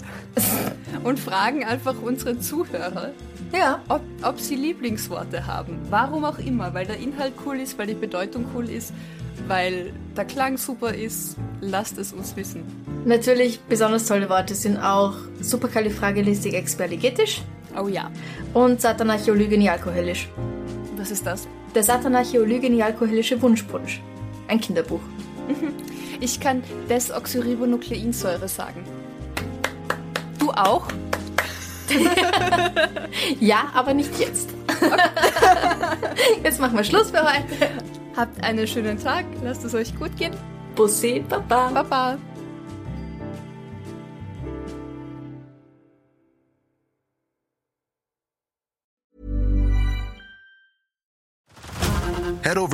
[1.05, 3.13] und fragen einfach unsere Zuhörer,
[3.53, 3.81] ja.
[3.89, 5.79] ob, ob sie Lieblingsworte haben.
[5.91, 8.93] Warum auch immer, weil der Inhalt cool ist, weil die Bedeutung cool ist,
[9.47, 11.37] weil der Klang super ist.
[11.61, 12.65] Lasst es uns wissen.
[13.05, 17.43] Natürlich, besonders tolle Worte sind auch Superkalifragilistikexpialigetisch
[17.79, 18.11] Oh ja,
[18.55, 20.29] und Satanarcheolygenialkoholisch.
[20.97, 21.47] was ist das?
[21.75, 24.01] Der Satanarcheolygenialkoholische Wunschpunsch.
[24.49, 25.01] Ein Kinderbuch.
[26.23, 28.85] Ich kann Desoxyribonukleinsäure sagen.
[30.39, 30.87] Du auch?
[33.41, 34.51] Ja, aber nicht jetzt.
[36.45, 37.71] jetzt machen wir Schluss für heute.
[38.17, 40.35] Habt einen schönen Tag, lasst es euch gut gehen.
[40.77, 41.71] Bussi, Baba.
[41.71, 42.19] Baba.